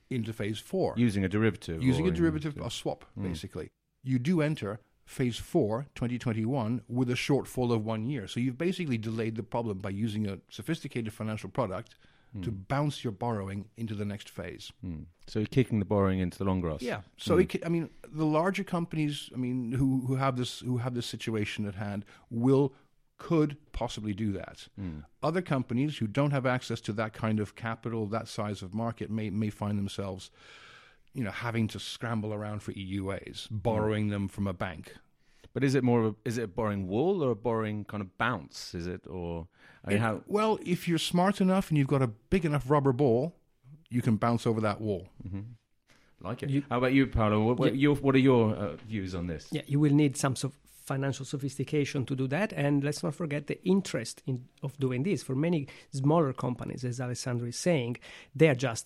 into 0.09 0.33
phase 0.33 0.59
four. 0.59 0.93
Using 0.97 1.23
a 1.23 1.29
derivative. 1.29 1.81
Using 1.83 2.07
a 2.07 2.11
derivative, 2.11 2.57
a 2.57 2.69
swap, 2.69 3.05
mm. 3.17 3.23
basically. 3.23 3.69
You 4.03 4.19
do 4.19 4.41
enter 4.41 4.79
phase 5.05 5.37
four, 5.37 5.87
2021, 5.95 6.81
with 6.87 7.09
a 7.09 7.15
shortfall 7.15 7.73
of 7.73 7.85
one 7.85 8.05
year. 8.05 8.27
So 8.27 8.39
you've 8.39 8.57
basically 8.57 8.97
delayed 8.97 9.35
the 9.35 9.43
problem 9.43 9.79
by 9.79 9.89
using 9.89 10.27
a 10.27 10.39
sophisticated 10.49 11.11
financial 11.13 11.49
product 11.49 11.95
mm. 12.35 12.43
to 12.43 12.51
bounce 12.51 13.03
your 13.03 13.11
borrowing 13.11 13.65
into 13.77 13.95
the 13.95 14.05
next 14.05 14.29
phase. 14.29 14.71
Mm. 14.85 15.05
So 15.27 15.39
you're 15.39 15.47
kicking 15.47 15.79
the 15.79 15.85
borrowing 15.85 16.19
into 16.19 16.37
the 16.37 16.43
long 16.43 16.61
grass. 16.61 16.81
Yeah. 16.81 17.01
So 17.17 17.37
mm. 17.37 17.55
it, 17.55 17.65
I 17.65 17.69
mean, 17.69 17.89
the 18.07 18.25
larger 18.25 18.63
companies, 18.63 19.29
I 19.33 19.37
mean, 19.37 19.71
who 19.71 20.05
who 20.07 20.15
have 20.15 20.37
this 20.37 20.59
who 20.59 20.77
have 20.77 20.93
this 20.93 21.05
situation 21.05 21.65
at 21.65 21.75
hand 21.75 22.05
will 22.29 22.73
could 23.19 23.57
possibly 23.71 24.13
do 24.13 24.31
that. 24.31 24.67
Mm. 24.79 25.03
Other 25.21 25.41
companies 25.41 25.97
who 25.97 26.07
don't 26.07 26.31
have 26.31 26.45
access 26.47 26.81
to 26.81 26.93
that 26.93 27.13
kind 27.13 27.39
of 27.39 27.55
capital, 27.55 28.07
that 28.07 28.27
size 28.27 28.61
of 28.63 28.73
market, 28.73 29.11
may 29.11 29.29
may 29.29 29.51
find 29.51 29.77
themselves, 29.77 30.31
you 31.13 31.23
know, 31.23 31.31
having 31.31 31.67
to 31.67 31.79
scramble 31.79 32.33
around 32.33 32.63
for 32.63 32.71
EUAs, 32.73 33.47
borrowing 33.51 34.07
mm. 34.07 34.11
them 34.11 34.27
from 34.27 34.47
a 34.47 34.53
bank. 34.53 34.95
But 35.53 35.63
is 35.63 35.75
it 35.75 35.83
more 35.83 36.03
of 36.03 36.05
a, 36.13 36.15
is 36.25 36.37
it 36.37 36.43
a 36.43 36.47
boring 36.47 36.87
wall 36.87 37.23
or 37.23 37.31
a 37.31 37.35
boring 37.35 37.83
kind 37.85 38.01
of 38.01 38.17
bounce? 38.17 38.73
Is 38.73 38.87
it 38.87 39.05
or 39.07 39.47
I 39.83 39.89
mean, 39.89 39.97
It- 39.97 40.01
how? 40.01 40.23
well, 40.27 40.59
if 40.65 40.87
you're 40.87 40.97
smart 40.97 41.41
enough 41.41 41.69
and 41.69 41.77
you've 41.77 41.87
got 41.87 42.01
a 42.01 42.07
big 42.07 42.45
enough 42.45 42.69
rubber 42.69 42.93
ball, 42.93 43.35
you 43.89 44.01
can 44.01 44.15
bounce 44.17 44.45
over 44.47 44.61
that 44.61 44.79
wall. 44.81 45.09
Like 46.21 46.43
it. 46.43 46.49
You- 46.49 46.63
How 46.69 46.77
about 46.77 46.93
you, 46.93 47.07
Paolo? 47.07 47.45
What, 47.45 47.59
what, 47.59 47.73
Yeah. 47.73 47.79
your, 47.81 47.95
what 47.95 48.15
are 48.15 48.19
your 48.19 48.53
uh, 48.55 48.75
views 48.87 49.15
on 49.15 49.27
this? 49.27 49.47
Yeah, 49.51 49.61
you 49.67 49.79
will 49.79 49.93
need 49.93 50.17
some 50.17 50.35
sort 50.35 50.53
of 50.53 50.59
financial 50.93 51.25
sophistication 51.33 51.99
to 52.09 52.15
do 52.21 52.27
that, 52.35 52.49
and 52.63 52.83
let's 52.87 53.03
not 53.05 53.13
forget 53.21 53.41
the 53.51 53.59
interest 53.75 54.15
in 54.29 54.35
of 54.67 54.71
doing 54.85 55.01
this. 55.03 55.19
For 55.27 55.35
many 55.47 55.61
smaller 56.01 56.33
companies, 56.45 56.81
as 56.89 56.99
Alessandro 57.05 57.47
is 57.53 57.59
saying, 57.69 57.91
they 58.39 58.49
are 58.53 58.59
just 58.69 58.85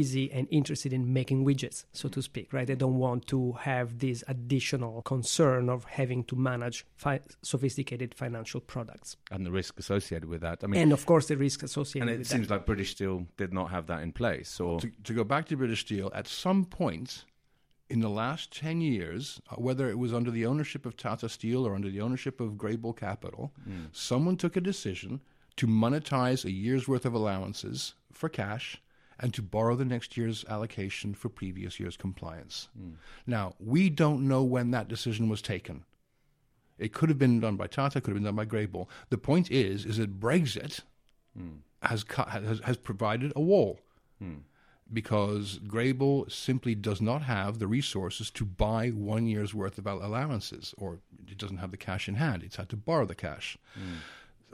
busy 0.00 0.30
and 0.36 0.46
interested 0.50 0.92
in 0.92 1.02
making 1.12 1.38
widgets, 1.44 1.78
so 2.00 2.08
to 2.08 2.20
speak, 2.22 2.52
right? 2.56 2.68
They 2.70 2.76
don't 2.84 2.98
want 3.08 3.26
to 3.34 3.40
have 3.70 3.88
this 3.98 4.22
additional 4.34 5.02
concern 5.02 5.68
of 5.68 5.80
having 6.00 6.22
to 6.30 6.36
manage 6.36 6.78
fi- 7.04 7.26
sophisticated 7.42 8.14
financial 8.14 8.60
products, 8.60 9.16
And 9.34 9.44
the 9.44 9.50
risk 9.50 9.72
associated 9.82 10.28
with 10.28 10.40
that. 10.46 10.58
I 10.62 10.66
mean, 10.68 10.80
and 10.82 10.92
of 10.92 11.02
course 11.10 11.26
the 11.26 11.36
risk 11.36 11.58
associated 11.64 12.08
and 12.08 12.20
it 12.20 12.26
seems 12.28 12.46
that. 12.46 12.54
like 12.54 12.66
British 12.72 12.90
Steel 12.92 13.16
did 13.42 13.52
not 13.52 13.70
have 13.74 13.84
that 13.90 14.00
in 14.06 14.12
place. 14.12 14.60
Or 14.60 14.78
To, 14.80 14.88
to 15.08 15.12
go 15.20 15.24
back 15.24 15.44
to 15.48 15.56
British 15.56 15.80
Steel, 15.86 16.08
at 16.20 16.26
some 16.28 16.64
point 16.64 17.24
in 17.92 18.00
the 18.00 18.08
last 18.08 18.56
10 18.58 18.80
years, 18.80 19.42
uh, 19.50 19.56
whether 19.56 19.90
it 19.90 19.98
was 19.98 20.14
under 20.14 20.30
the 20.30 20.46
ownership 20.46 20.86
of 20.86 20.96
Tata 20.96 21.28
Steel 21.28 21.66
or 21.66 21.74
under 21.74 21.90
the 21.90 22.00
ownership 22.00 22.40
of 22.40 22.52
Greybull 22.52 22.96
Capital, 22.96 23.52
hmm. 23.64 23.84
someone 23.92 24.38
took 24.38 24.56
a 24.56 24.62
decision 24.62 25.20
to 25.56 25.66
monetize 25.66 26.46
a 26.46 26.50
year's 26.50 26.88
worth 26.88 27.04
of 27.04 27.12
allowances 27.12 27.92
for 28.10 28.30
cash 28.30 28.80
and 29.20 29.34
to 29.34 29.42
borrow 29.42 29.76
the 29.76 29.84
next 29.84 30.16
year's 30.16 30.42
allocation 30.48 31.12
for 31.12 31.28
previous 31.28 31.78
year's 31.78 31.98
compliance. 31.98 32.70
Hmm. 32.74 32.92
Now, 33.26 33.56
we 33.60 33.90
don't 33.90 34.26
know 34.26 34.42
when 34.42 34.70
that 34.70 34.88
decision 34.88 35.28
was 35.28 35.42
taken. 35.42 35.84
It 36.78 36.94
could 36.94 37.10
have 37.10 37.18
been 37.18 37.40
done 37.40 37.56
by 37.56 37.66
Tata, 37.66 38.00
could 38.00 38.14
have 38.14 38.22
been 38.22 38.34
done 38.34 38.36
by 38.36 38.46
Greybull. 38.46 38.88
The 39.10 39.18
point 39.18 39.50
is, 39.50 39.84
is 39.84 39.98
that 39.98 40.18
Brexit 40.18 40.80
hmm. 41.36 41.56
has, 41.82 42.04
cut, 42.04 42.30
has 42.30 42.60
has 42.60 42.78
provided 42.78 43.34
a 43.36 43.40
wall 43.42 43.80
because 44.92 45.58
Greybull 45.60 46.30
simply 46.30 46.74
does 46.74 47.00
not 47.00 47.22
have 47.22 47.58
the 47.58 47.66
resources 47.66 48.30
to 48.32 48.44
buy 48.44 48.88
one 48.88 49.26
year's 49.26 49.54
worth 49.54 49.78
of 49.78 49.86
allowances, 49.86 50.74
or 50.78 50.98
it 51.26 51.38
doesn't 51.38 51.58
have 51.58 51.70
the 51.70 51.76
cash 51.76 52.08
in 52.08 52.16
hand. 52.16 52.42
It's 52.42 52.56
had 52.56 52.68
to 52.70 52.76
borrow 52.76 53.06
the 53.06 53.14
cash. 53.14 53.56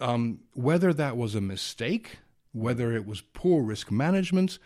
Um, 0.01 0.40
whether 0.55 0.92
that 0.92 1.16
was 1.16 1.35
a 1.35 1.40
mistake, 1.40 2.18
whether 2.53 2.92
it 2.92 3.07
was 3.07 3.20
poor 3.20 3.62
risk 3.62 3.90
management, 3.90 4.59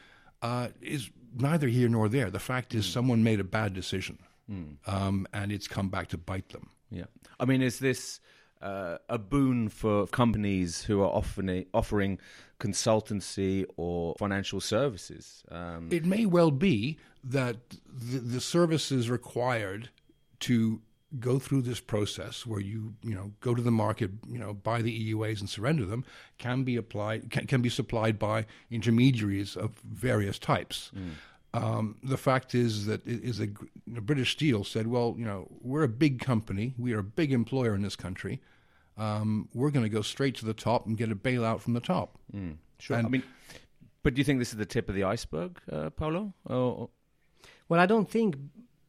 uh, 0.43 0.69
is 0.81 1.11
neither 1.35 1.69
here 1.69 1.89
nor 1.89 2.09
there. 2.09 2.31
The 2.31 2.39
fact 2.39 2.75
is, 2.75 2.85
someone 2.85 3.23
made 3.23 3.41
a 3.41 3.45
bad 3.45 3.73
decision, 3.73 4.19
um, 4.87 5.27
and 5.33 5.51
it's 5.51 5.69
come 5.69 5.89
back 5.89 6.09
to 6.09 6.19
bite 6.19 6.51
them. 6.51 6.69
Yeah. 6.91 7.07
I 7.41 7.47
mean, 7.47 7.63
is 7.63 7.79
this 7.79 8.21
uh, 8.61 8.99
a 9.09 9.19
boon 9.19 9.69
for 9.69 10.07
companies 10.07 10.83
who 10.83 11.01
are 11.01 11.09
offering 11.09 11.67
offering 11.75 12.19
consultancy 12.67 13.65
or 13.77 14.15
financial 14.19 14.61
services? 14.61 15.43
Um, 15.51 15.89
It 15.91 16.05
may 16.05 16.25
well 16.27 16.51
be 16.51 16.99
that 17.25 17.57
the, 18.11 18.19
the 18.35 18.41
services 18.41 19.11
required 19.11 19.91
to 20.41 20.81
go 21.21 21.39
through 21.39 21.63
this 21.63 21.81
process 21.81 22.47
where 22.47 22.61
you 22.61 22.95
you 23.03 23.15
know 23.15 23.33
go 23.41 23.55
to 23.55 23.63
the 23.63 23.71
market 23.71 24.11
you 24.35 24.39
know 24.39 24.55
buy 24.55 24.81
the 24.81 24.95
EUAs 25.13 25.41
and 25.41 25.49
surrender 25.57 25.85
them 25.93 26.03
can 26.39 26.65
be 26.65 26.75
applied 26.77 27.31
can, 27.31 27.47
can 27.47 27.61
be 27.61 27.69
supplied 27.69 28.19
by 28.19 28.47
intermediaries 28.71 29.57
of 29.57 29.71
various 29.85 30.39
types. 30.39 30.91
Um, 31.55 31.97
the 32.03 32.17
fact 32.17 32.55
is 32.55 32.87
that 32.87 33.07
it 33.07 33.23
is 33.23 33.39
a 33.41 33.49
British 34.01 34.33
Steel 34.33 34.65
said, 34.65 34.87
well, 34.87 35.15
you 35.19 35.27
know, 35.27 35.49
we're 35.61 35.83
a 35.83 35.95
big 36.05 36.19
company, 36.19 36.73
we 36.79 36.95
are 36.95 37.01
a 37.01 37.11
big 37.21 37.31
employer 37.31 37.75
in 37.75 37.83
this 37.83 37.97
country. 37.97 38.41
Um, 38.97 39.49
we're 39.55 39.71
going 39.71 39.85
to 39.85 39.89
go 39.89 40.03
straight 40.03 40.35
to 40.37 40.45
the 40.47 40.55
top 40.55 40.87
and 40.87 40.97
get 40.97 41.11
a 41.11 41.17
bailout 41.17 41.61
from 41.61 41.73
the 41.75 41.81
top. 41.81 42.19
sure. 42.79 42.97
and- 42.97 43.07
I 43.07 43.11
mean, 43.11 43.23
but 44.03 44.15
do 44.15 44.21
you 44.21 44.25
think 44.25 44.39
this 44.39 44.51
is 44.53 44.59
the 44.59 44.67
tip 44.67 44.89
of 44.89 44.95
the 44.95 45.05
iceberg, 45.05 45.59
uh, 45.71 45.91
Paolo? 45.91 46.35
Or, 46.47 46.91
Well, 47.69 47.81
I 47.81 47.87
don't 47.87 48.11
think 48.11 48.37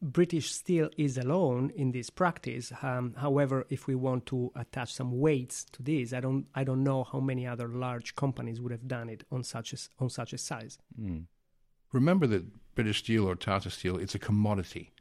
British 0.02 0.50
Steel 0.52 0.90
is 0.98 1.16
alone 1.16 1.70
in 1.74 1.92
this 1.92 2.10
practice. 2.10 2.72
Um, 2.82 3.14
however, 3.16 3.64
if 3.70 3.86
we 3.86 3.94
want 3.94 4.26
to 4.26 4.50
attach 4.54 4.92
some 4.92 5.18
weights 5.20 5.64
to 5.72 5.82
this, 5.82 6.12
I 6.12 6.20
don't, 6.20 6.46
I 6.54 6.64
don't 6.64 6.82
know 6.84 7.04
how 7.04 7.20
many 7.20 7.46
other 7.46 7.68
large 7.68 8.14
companies 8.14 8.60
would 8.60 8.72
have 8.72 8.86
done 8.86 9.08
it 9.08 9.24
on 9.30 9.42
such 9.44 9.72
a, 9.72 9.76
s- 9.76 9.88
on 9.98 10.10
such 10.10 10.32
a 10.34 10.38
size. 10.38 10.78
Remember 11.92 12.26
that 12.26 12.44
British 12.74 12.98
Steel 12.98 13.28
or 13.28 13.36
Tata 13.36 13.70
Steel, 13.70 13.96
it's 13.96 14.14
a 14.14 14.18
commodity 14.18 14.92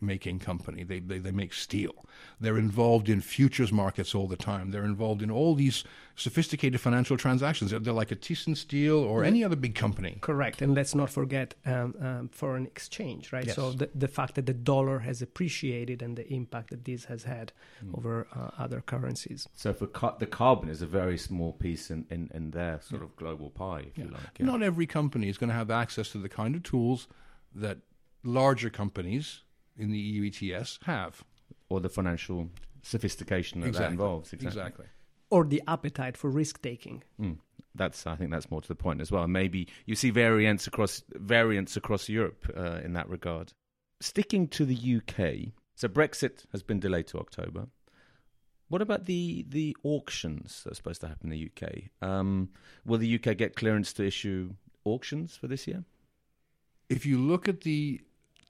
making 0.00 0.38
company. 0.38 0.84
They, 0.84 1.00
they, 1.00 1.18
they 1.18 1.30
make 1.32 1.52
steel. 1.52 2.04
They're 2.40 2.58
involved 2.58 3.08
in 3.08 3.20
futures 3.20 3.72
markets 3.72 4.14
all 4.14 4.26
the 4.26 4.36
time. 4.36 4.70
They're 4.70 4.84
involved 4.84 5.22
in 5.22 5.30
all 5.30 5.54
these 5.54 5.84
sophisticated 6.14 6.80
financial 6.80 7.16
transactions. 7.16 7.70
They're, 7.70 7.80
they're 7.80 7.92
like 7.92 8.10
a 8.12 8.16
Thyssen 8.16 8.56
Steel 8.56 8.98
or 8.98 9.24
any 9.24 9.44
other 9.44 9.56
big 9.56 9.74
company. 9.74 10.18
Correct, 10.20 10.62
and 10.62 10.74
let's 10.74 10.94
not 10.94 11.10
forget 11.10 11.54
um, 11.66 11.94
um, 12.00 12.28
foreign 12.30 12.66
exchange, 12.66 13.32
right? 13.32 13.50
So 13.50 13.72
the, 13.72 13.90
the 13.94 14.08
fact 14.08 14.34
that 14.36 14.46
the 14.46 14.54
dollar 14.54 15.00
has 15.00 15.20
appreciated 15.22 16.02
and 16.02 16.16
the 16.16 16.26
impact 16.32 16.70
that 16.70 16.84
this 16.84 17.04
has 17.06 17.24
had 17.24 17.52
Hmm. 17.80 17.94
over 17.94 18.26
uh, 18.34 18.50
other 18.62 18.80
currencies. 18.80 19.46
so 19.54 19.74
for 19.74 19.86
ca- 19.86 20.16
the 20.18 20.26
carbon 20.26 20.70
is 20.70 20.80
a 20.80 20.86
very 20.86 21.18
small 21.18 21.52
piece 21.52 21.90
in, 21.90 22.06
in, 22.10 22.30
in 22.32 22.50
their 22.52 22.80
sort 22.80 23.02
of 23.02 23.14
global 23.16 23.50
pie, 23.50 23.80
if 23.88 23.98
you 23.98 24.04
like. 24.04 24.38
yeah. 24.38 24.46
Not 24.46 24.62
every 24.62 24.86
company 24.86 25.28
is 25.28 25.36
going 25.36 25.48
to 25.50 25.54
have 25.54 25.70
access 25.70 26.08
to 26.12 26.18
the 26.18 26.28
kind 26.30 26.54
of 26.54 26.62
tools 26.62 27.06
that 27.54 27.78
larger 28.24 28.70
companies 28.70 29.42
in 29.78 29.90
the 29.90 29.98
EU 29.98 30.30
ETS 30.30 30.78
have. 30.84 31.22
Or 31.68 31.80
the 31.80 31.88
financial 31.88 32.48
sophistication 32.82 33.60
that, 33.60 33.72
that 33.74 33.90
involves. 33.90 34.32
Exactly. 34.32 34.86
Or 35.30 35.44
the 35.44 35.62
appetite 35.66 36.16
for 36.16 36.30
risk 36.30 36.62
taking. 36.62 37.02
Mm. 37.20 37.38
That's 37.74 38.06
I 38.06 38.16
think 38.16 38.30
that's 38.30 38.50
more 38.50 38.62
to 38.62 38.68
the 38.68 38.74
point 38.74 39.00
as 39.00 39.10
well. 39.10 39.26
Maybe 39.26 39.68
you 39.84 39.94
see 39.96 40.10
variants 40.10 40.66
across 40.66 41.02
variants 41.10 41.76
across 41.76 42.08
Europe 42.08 42.50
uh, 42.56 42.80
in 42.82 42.94
that 42.94 43.08
regard. 43.08 43.52
Sticking 44.00 44.48
to 44.48 44.64
the 44.64 44.96
UK, 44.96 45.52
so 45.74 45.88
Brexit 45.88 46.44
has 46.52 46.62
been 46.62 46.80
delayed 46.80 47.06
to 47.08 47.18
October. 47.18 47.66
What 48.68 48.82
about 48.82 49.04
the 49.04 49.44
the 49.48 49.76
auctions 49.82 50.62
that 50.64 50.72
are 50.72 50.74
supposed 50.74 51.00
to 51.02 51.08
happen 51.08 51.30
in 51.30 51.38
the 51.38 51.50
UK? 51.50 52.08
Um, 52.08 52.50
will 52.84 52.98
the 52.98 53.14
UK 53.14 53.36
get 53.36 53.56
clearance 53.56 53.92
to 53.94 54.06
issue 54.06 54.54
auctions 54.84 55.36
for 55.36 55.46
this 55.46 55.66
year? 55.66 55.84
If 56.88 57.04
you 57.04 57.18
look 57.18 57.48
at 57.48 57.62
the 57.62 58.00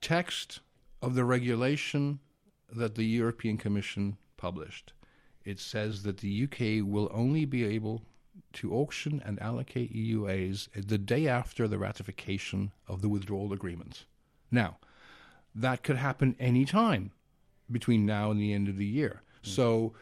text 0.00 0.60
of 1.02 1.14
the 1.14 1.24
regulation 1.24 2.20
that 2.72 2.94
the 2.94 3.04
European 3.04 3.56
Commission 3.56 4.16
published, 4.36 4.92
it 5.44 5.60
says 5.60 6.02
that 6.02 6.18
the 6.18 6.44
UK 6.44 6.86
will 6.86 7.10
only 7.12 7.44
be 7.44 7.64
able 7.64 8.02
to 8.52 8.74
auction 8.74 9.22
and 9.24 9.40
allocate 9.40 9.94
EUAs 9.94 10.68
the 10.74 10.98
day 10.98 11.28
after 11.28 11.68
the 11.68 11.78
ratification 11.78 12.72
of 12.88 13.02
the 13.02 13.08
withdrawal 13.08 13.52
agreement. 13.52 14.04
Now, 14.50 14.78
that 15.54 15.82
could 15.82 15.96
happen 15.96 16.36
any 16.38 16.64
time 16.64 17.12
between 17.70 18.06
now 18.06 18.30
and 18.30 18.40
the 18.40 18.52
end 18.52 18.68
of 18.68 18.76
the 18.76 18.86
year. 18.86 19.22
So, 19.42 19.94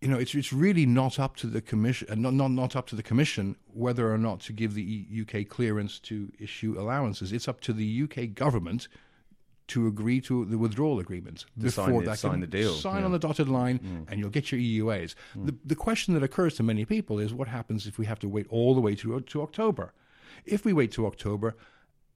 you 0.00 0.08
know, 0.08 0.18
it's 0.18 0.34
it's 0.34 0.52
really 0.52 0.86
not 0.86 1.18
up 1.18 1.36
to 1.36 1.46
the 1.46 1.60
commission, 1.60 2.08
uh, 2.10 2.14
not, 2.14 2.32
not 2.32 2.50
not 2.50 2.74
up 2.74 2.86
to 2.88 2.96
the 2.96 3.02
commission 3.02 3.56
whether 3.66 4.10
or 4.12 4.16
not 4.16 4.40
to 4.40 4.54
give 4.54 4.72
the 4.72 4.82
E- 4.82 5.22
UK 5.22 5.46
clearance 5.46 5.98
to 6.00 6.32
issue 6.38 6.74
allowances. 6.78 7.32
It's 7.32 7.48
up 7.48 7.60
to 7.62 7.74
the 7.74 8.02
UK 8.04 8.34
government 8.34 8.88
to 9.70 9.86
agree 9.86 10.20
to 10.22 10.44
the 10.44 10.58
withdrawal 10.58 10.98
agreement 11.00 11.44
To 11.60 11.70
sign 11.70 12.04
the- 12.04 12.14
sign 12.16 12.30
can- 12.32 12.40
the 12.40 12.46
deal, 12.46 12.74
Sign 12.74 13.00
yeah. 13.00 13.04
on 13.06 13.12
the 13.12 13.18
dotted 13.18 13.48
line, 13.48 14.06
and 14.08 14.20
you'll 14.20 14.30
get 14.38 14.52
your 14.52 14.60
EUAs. 14.60 15.14
The 15.34 15.54
the 15.64 15.74
question 15.76 16.14
that 16.14 16.22
occurs 16.22 16.54
to 16.56 16.62
many 16.62 16.84
people 16.84 17.18
is 17.18 17.32
what 17.32 17.48
happens 17.48 17.86
if 17.86 17.98
we 17.98 18.06
have 18.06 18.18
to 18.20 18.28
wait 18.28 18.46
all 18.50 18.74
the 18.74 18.80
way 18.80 18.94
to 18.96 19.20
to 19.20 19.42
October? 19.42 19.92
If 20.44 20.64
we 20.64 20.72
wait 20.72 20.90
to 20.92 21.06
October, 21.06 21.56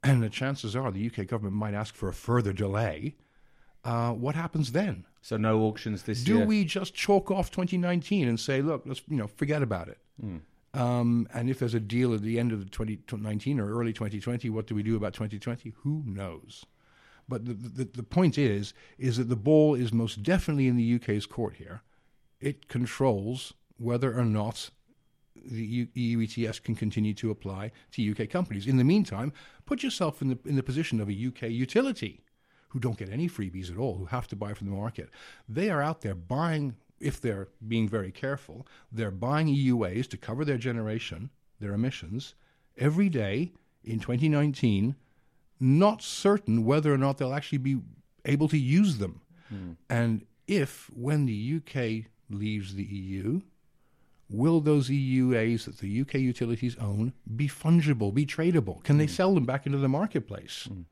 and 0.02 0.22
the 0.22 0.30
chances 0.30 0.74
are 0.76 0.90
the 0.92 1.06
UK 1.10 1.26
government 1.26 1.56
might 1.56 1.74
ask 1.74 1.94
for 1.94 2.08
a 2.08 2.12
further 2.14 2.52
delay, 2.52 3.14
uh, 3.84 4.12
what 4.12 4.34
happens 4.34 4.72
then? 4.72 5.04
So 5.22 5.36
no 5.38 5.62
auctions 5.62 6.02
this 6.02 6.22
Do 6.24 6.32
year. 6.34 6.42
Do 6.42 6.48
we 6.48 6.64
just 6.64 6.94
chalk 6.94 7.30
off 7.30 7.50
2019 7.50 8.28
and 8.28 8.38
say, 8.38 8.60
look, 8.62 8.82
let's 8.86 9.02
you 9.08 9.16
know 9.16 9.26
forget 9.26 9.62
about 9.62 9.88
it? 9.88 9.98
Um, 10.74 11.28
and 11.32 11.48
if 11.48 11.58
there's 11.60 11.74
a 11.74 11.80
deal 11.80 12.12
at 12.14 12.22
the 12.22 12.38
end 12.38 12.50
of 12.52 12.58
the 12.58 12.64
2019 12.66 13.60
or 13.60 13.70
early 13.78 13.92
2020, 13.92 14.50
what 14.50 14.66
do 14.66 14.74
we 14.74 14.82
do 14.82 14.96
about 14.96 15.14
2020? 15.14 15.72
Who 15.82 16.02
knows? 16.04 16.64
But 17.28 17.44
the, 17.44 17.54
the 17.54 17.84
the 17.84 18.02
point 18.02 18.38
is 18.38 18.74
is 18.98 19.16
that 19.16 19.28
the 19.28 19.36
ball 19.36 19.74
is 19.74 19.92
most 19.92 20.22
definitely 20.22 20.68
in 20.68 20.76
the 20.76 20.94
UK's 20.96 21.26
court 21.26 21.54
here. 21.56 21.82
It 22.40 22.68
controls 22.68 23.54
whether 23.78 24.18
or 24.18 24.24
not 24.24 24.70
the 25.34 25.88
EU 25.94 26.22
ETS 26.22 26.58
can 26.58 26.74
continue 26.74 27.14
to 27.14 27.30
apply 27.30 27.72
to 27.92 28.10
UK 28.10 28.30
companies. 28.30 28.66
In 28.66 28.76
the 28.76 28.84
meantime, 28.84 29.32
put 29.66 29.82
yourself 29.82 30.22
in 30.22 30.28
the 30.28 30.38
in 30.44 30.56
the 30.56 30.62
position 30.62 31.00
of 31.00 31.08
a 31.08 31.26
UK 31.26 31.50
utility 31.50 32.24
who 32.74 32.80
don't 32.80 32.98
get 32.98 33.08
any 33.08 33.28
freebies 33.28 33.70
at 33.70 33.78
all, 33.78 33.96
who 33.96 34.06
have 34.06 34.26
to 34.26 34.34
buy 34.34 34.52
from 34.52 34.68
the 34.68 34.76
market. 34.76 35.08
They 35.48 35.70
are 35.70 35.80
out 35.80 36.00
there 36.00 36.16
buying, 36.16 36.74
if 36.98 37.20
they're 37.20 37.48
being 37.68 37.88
very 37.88 38.10
careful, 38.10 38.66
they're 38.90 39.12
buying 39.12 39.46
EUAs 39.46 40.08
to 40.08 40.16
cover 40.16 40.44
their 40.44 40.58
generation, 40.58 41.30
their 41.60 41.72
emissions, 41.72 42.34
every 42.76 43.08
day 43.08 43.52
in 43.84 44.00
2019, 44.00 44.96
not 45.60 46.02
certain 46.02 46.64
whether 46.64 46.92
or 46.92 46.98
not 46.98 47.18
they'll 47.18 47.34
actually 47.34 47.58
be 47.58 47.80
able 48.24 48.48
to 48.48 48.58
use 48.58 48.98
them. 48.98 49.20
And 49.88 50.26
if, 50.46 50.90
when 50.94 51.26
the 51.26 51.56
UK 51.56 52.10
leaves 52.30 52.74
the 52.74 52.84
EU, 52.84 53.40
will 54.28 54.60
those 54.60 54.88
EUAs 54.88 55.64
that 55.64 55.78
the 55.78 56.00
UK 56.00 56.14
utilities 56.14 56.76
own 56.78 57.12
be 57.36 57.48
fungible, 57.48 58.12
be 58.12 58.26
tradable? 58.26 58.82
Can 58.84 58.98
they 58.98 59.06
sell 59.06 59.34
them 59.34 59.44
back 59.44 59.66
into 59.66 59.78
the 59.78 59.88
marketplace? 59.88 60.68
Mm. 60.70 60.84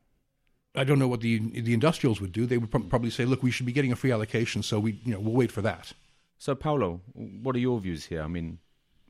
I 0.74 0.84
don't 0.84 0.98
know 0.98 1.08
what 1.08 1.20
the 1.20 1.38
the 1.38 1.74
industrials 1.74 2.20
would 2.20 2.32
do. 2.32 2.46
They 2.46 2.56
would 2.56 2.70
pro- 2.70 2.80
probably 2.80 3.10
say, 3.10 3.26
"Look, 3.26 3.42
we 3.42 3.50
should 3.50 3.66
be 3.66 3.72
getting 3.72 3.92
a 3.92 3.96
free 3.96 4.10
allocation, 4.10 4.62
so 4.62 4.80
we, 4.80 4.98
you 5.04 5.12
know, 5.12 5.20
we'll 5.20 5.34
wait 5.34 5.52
for 5.52 5.60
that." 5.60 5.92
So, 6.38 6.54
Paolo, 6.54 7.02
what 7.12 7.54
are 7.54 7.58
your 7.58 7.78
views 7.78 8.06
here? 8.06 8.22
I 8.22 8.26
mean, 8.26 8.58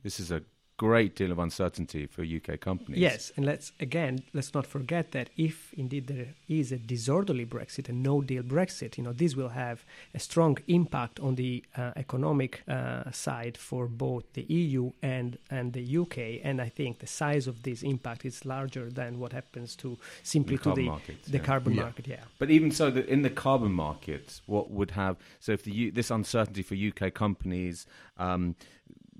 this 0.03 0.19
is 0.19 0.29
a 0.29 0.43
great 0.77 1.15
deal 1.15 1.31
of 1.31 1.39
uncertainty 1.39 2.07
for 2.07 2.23
UK 2.23 2.59
companies. 2.59 2.99
Yes, 2.99 3.31
and 3.35 3.45
let's 3.45 3.71
again 3.79 4.23
let's 4.33 4.53
not 4.53 4.65
forget 4.65 5.11
that 5.11 5.29
if 5.37 5.73
indeed 5.73 6.07
there 6.07 6.27
is 6.47 6.71
a 6.71 6.77
disorderly 6.77 7.45
Brexit, 7.45 7.89
a 7.89 7.93
no-deal 7.93 8.43
Brexit, 8.43 8.97
you 8.97 9.03
know 9.03 9.13
this 9.13 9.35
will 9.35 9.49
have 9.49 9.85
a 10.13 10.19
strong 10.19 10.57
impact 10.67 11.19
on 11.19 11.35
the 11.35 11.63
uh, 11.77 11.91
economic 11.95 12.63
uh, 12.67 13.11
side 13.11 13.57
for 13.57 13.87
both 13.87 14.23
the 14.33 14.43
EU 14.43 14.91
and 15.01 15.37
and 15.49 15.73
the 15.73 15.97
UK. 15.97 16.17
And 16.43 16.61
I 16.61 16.69
think 16.69 16.99
the 16.99 17.07
size 17.07 17.47
of 17.47 17.63
this 17.63 17.83
impact 17.83 18.25
is 18.25 18.45
larger 18.45 18.89
than 18.89 19.19
what 19.19 19.33
happens 19.33 19.75
to 19.77 19.97
simply 20.23 20.57
the 20.57 20.63
to 20.63 20.73
the 20.73 20.85
market, 20.85 21.23
the 21.23 21.37
yeah. 21.37 21.43
carbon 21.43 21.73
Yeah. 21.73 21.83
market. 21.83 22.07
Yeah. 22.07 22.23
But 22.39 22.49
even 22.49 22.71
so, 22.71 22.89
the, 22.89 23.05
in 23.07 23.21
the 23.21 23.29
carbon 23.29 23.73
market, 23.73 24.41
what 24.47 24.71
would 24.71 24.91
have 24.91 25.17
so 25.39 25.51
if 25.51 25.63
the 25.63 25.91
this 25.91 26.09
uncertainty 26.11 26.63
for 26.63 26.75
UK 26.75 27.13
companies 27.13 27.85
um, 28.17 28.55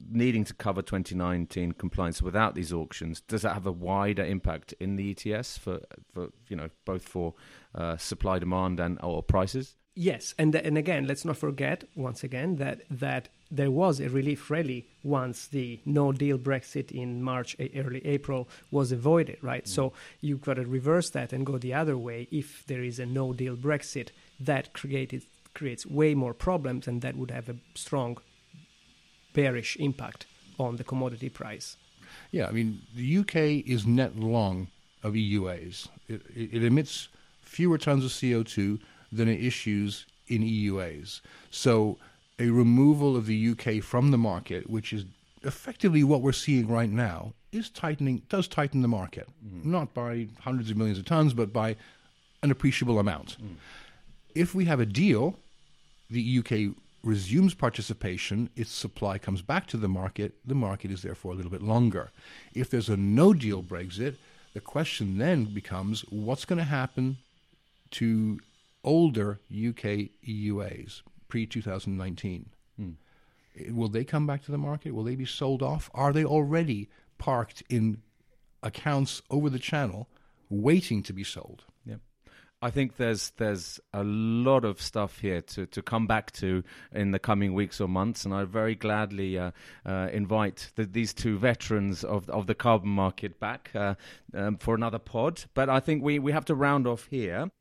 needing 0.09 0.43
to 0.45 0.53
cover 0.53 0.81
2019 0.81 1.73
compliance 1.73 2.21
without 2.21 2.55
these 2.55 2.73
auctions, 2.73 3.21
does 3.21 3.41
that 3.41 3.53
have 3.53 3.65
a 3.65 3.71
wider 3.71 4.23
impact 4.23 4.73
in 4.79 4.95
the 4.95 5.11
ETS 5.11 5.57
for 5.57 5.81
for 6.13 6.29
you 6.49 6.55
know 6.55 6.69
both 6.85 7.03
for 7.03 7.33
uh, 7.75 7.97
supply 7.97 8.39
demand 8.39 8.79
and 8.79 8.99
or 9.01 9.23
prices? 9.23 9.75
Yes, 9.95 10.33
and 10.39 10.55
and 10.55 10.77
again, 10.77 11.05
let's 11.05 11.23
not 11.23 11.37
forget 11.37 11.83
once 11.95 12.23
again 12.23 12.55
that 12.55 12.81
that 12.89 13.29
there 13.51 13.69
was 13.69 13.99
a 13.99 14.09
relief 14.09 14.49
rally 14.49 14.87
once 15.03 15.45
the 15.47 15.79
no 15.85 16.11
deal 16.11 16.39
Brexit 16.39 16.91
in 16.91 17.21
March, 17.21 17.55
early 17.75 18.03
April 18.03 18.49
was 18.71 18.91
avoided, 18.91 19.37
right? 19.43 19.67
So 19.67 19.93
you've 20.21 20.41
got 20.41 20.55
to 20.55 20.65
reverse 20.65 21.11
that 21.11 21.31
and 21.31 21.45
go 21.45 21.59
the 21.59 21.75
other 21.75 21.95
way. 21.95 22.27
If 22.31 22.65
there 22.65 22.81
is 22.83 22.97
a 22.97 23.05
no 23.05 23.33
deal 23.33 23.55
Brexit, 23.55 24.09
that 24.39 24.73
created 24.73 25.23
creates 25.53 25.85
way 25.85 26.15
more 26.15 26.33
problems, 26.33 26.87
and 26.87 27.03
that 27.03 27.15
would 27.15 27.29
have 27.29 27.47
a 27.47 27.57
strong 27.75 28.17
bearish 29.33 29.75
impact 29.77 30.25
on 30.59 30.77
the 30.77 30.83
commodity 30.83 31.29
price. 31.29 31.77
Yeah, 32.31 32.47
I 32.47 32.51
mean, 32.51 32.81
the 32.95 33.17
UK 33.19 33.67
is 33.67 33.85
net 33.85 34.17
long 34.17 34.67
of 35.03 35.13
EUAs. 35.13 35.87
It, 36.07 36.21
it, 36.35 36.53
it 36.53 36.63
emits 36.63 37.09
fewer 37.41 37.77
tons 37.77 38.05
of 38.05 38.11
CO2 38.11 38.79
than 39.11 39.27
it 39.27 39.43
issues 39.43 40.05
in 40.27 40.41
EUAs. 40.41 41.21
So 41.51 41.97
a 42.39 42.49
removal 42.49 43.15
of 43.15 43.25
the 43.25 43.49
UK 43.49 43.83
from 43.83 44.11
the 44.11 44.17
market, 44.17 44.69
which 44.69 44.93
is 44.93 45.05
effectively 45.43 46.03
what 46.03 46.21
we're 46.21 46.31
seeing 46.31 46.67
right 46.67 46.89
now, 46.89 47.33
is 47.51 47.69
tightening, 47.69 48.23
does 48.29 48.47
tighten 48.47 48.81
the 48.81 48.87
market. 48.87 49.27
Mm. 49.45 49.65
Not 49.65 49.93
by 49.93 50.27
hundreds 50.39 50.71
of 50.71 50.77
millions 50.77 50.97
of 50.97 51.05
tons, 51.05 51.33
but 51.33 51.53
by 51.53 51.75
an 52.41 52.49
appreciable 52.49 52.99
amount. 52.99 53.37
Mm. 53.41 53.55
If 54.33 54.55
we 54.55 54.65
have 54.65 54.79
a 54.79 54.85
deal, 54.85 55.37
the 56.09 56.39
UK 56.39 56.75
resumes 57.03 57.53
participation, 57.53 58.49
its 58.55 58.71
supply 58.71 59.17
comes 59.17 59.41
back 59.41 59.67
to 59.67 59.77
the 59.77 59.89
market, 59.89 60.35
the 60.45 60.55
market 60.55 60.89
is 60.89 61.01
therefore 61.01 61.33
a 61.33 61.35
little 61.35 61.51
bit 61.51 61.61
longer. 61.61 62.11
If 62.53 62.69
there's 62.69 62.89
a 62.89 62.97
no 62.97 63.33
deal 63.33 63.61
Brexit, 63.61 64.15
the 64.53 64.61
question 64.61 65.17
then 65.17 65.45
becomes 65.45 66.01
what's 66.09 66.45
going 66.45 66.59
to 66.59 66.65
happen 66.65 67.17
to 67.91 68.39
older 68.83 69.39
UK 69.51 70.09
EUAs 70.27 71.01
pre 71.27 71.45
2019? 71.45 72.49
Will 73.69 73.87
they 73.87 74.03
come 74.03 74.25
back 74.25 74.43
to 74.45 74.51
the 74.51 74.57
market? 74.57 74.95
Will 74.95 75.03
they 75.03 75.15
be 75.15 75.25
sold 75.25 75.61
off? 75.61 75.89
Are 75.93 76.11
they 76.11 76.25
already 76.25 76.89
parked 77.19 77.61
in 77.69 78.01
accounts 78.63 79.21
over 79.29 79.49
the 79.49 79.59
channel 79.59 80.07
waiting 80.49 81.03
to 81.03 81.13
be 81.13 81.23
sold? 81.23 81.65
I 82.63 82.71
think 82.71 82.95
there's 82.95 83.31
there's 83.31 83.81
a 83.93 84.05
lot 84.05 84.63
of 84.63 84.81
stuff 84.81 85.19
here 85.19 85.41
to, 85.41 85.65
to 85.65 85.81
come 85.81 86.07
back 86.07 86.31
to 86.33 86.63
in 86.93 87.11
the 87.11 87.19
coming 87.19 87.53
weeks 87.53 87.81
or 87.81 87.89
months, 87.89 88.23
and 88.23 88.33
I 88.33 88.45
very 88.45 88.73
gladly 88.73 89.37
uh, 89.37 89.51
uh, 89.85 90.07
invite 90.13 90.71
the, 90.75 90.85
these 90.85 91.13
two 91.13 91.37
veterans 91.37 92.05
of 92.05 92.29
of 92.29 92.47
the 92.47 92.55
carbon 92.55 92.89
market 92.89 93.37
back 93.37 93.69
uh, 93.75 93.95
um, 94.33 94.55
for 94.57 94.75
another 94.75 94.97
pod. 94.97 95.43
But 95.53 95.69
I 95.69 95.81
think 95.81 96.03
we, 96.03 96.19
we 96.19 96.31
have 96.31 96.45
to 96.45 96.55
round 96.55 96.87
off 96.87 97.07
here. 97.11 97.51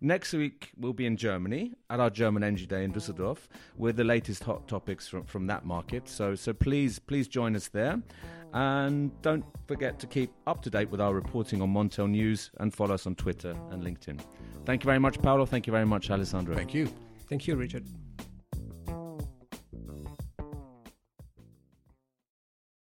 Next 0.00 0.32
week 0.32 0.70
we'll 0.78 0.94
be 0.94 1.04
in 1.04 1.18
Germany 1.18 1.74
at 1.90 2.00
our 2.00 2.10
German 2.10 2.42
Energy 2.42 2.66
Day 2.66 2.84
in 2.84 2.92
Düsseldorf 2.92 3.48
with 3.76 3.96
the 3.96 4.04
latest 4.04 4.44
hot 4.44 4.66
topics 4.66 5.08
from, 5.08 5.24
from 5.24 5.46
that 5.48 5.66
market. 5.66 6.08
So 6.08 6.34
so 6.34 6.54
please 6.54 6.98
please 6.98 7.28
join 7.28 7.54
us 7.54 7.68
there, 7.68 8.00
and 8.56 9.10
don't 9.20 9.44
forget 9.66 9.98
to 9.98 10.06
keep 10.06 10.32
up 10.46 10.62
to 10.62 10.70
date 10.70 10.88
with 10.88 10.98
our 10.98 11.12
reporting 11.12 11.60
on 11.60 11.68
Montel 11.74 12.08
News 12.08 12.50
and 12.58 12.72
follow 12.72 12.94
us 12.94 13.06
on 13.06 13.14
Twitter 13.14 13.54
and 13.70 13.82
LinkedIn. 13.82 14.18
Thank 14.64 14.82
you 14.82 14.86
very 14.86 14.98
much, 14.98 15.20
Paolo. 15.20 15.44
Thank 15.44 15.66
you 15.66 15.72
very 15.72 15.84
much, 15.84 16.10
Alessandro. 16.10 16.54
Thank 16.54 16.72
you. 16.72 16.88
Thank 17.28 17.46
you, 17.46 17.54
Richard. 17.56 17.84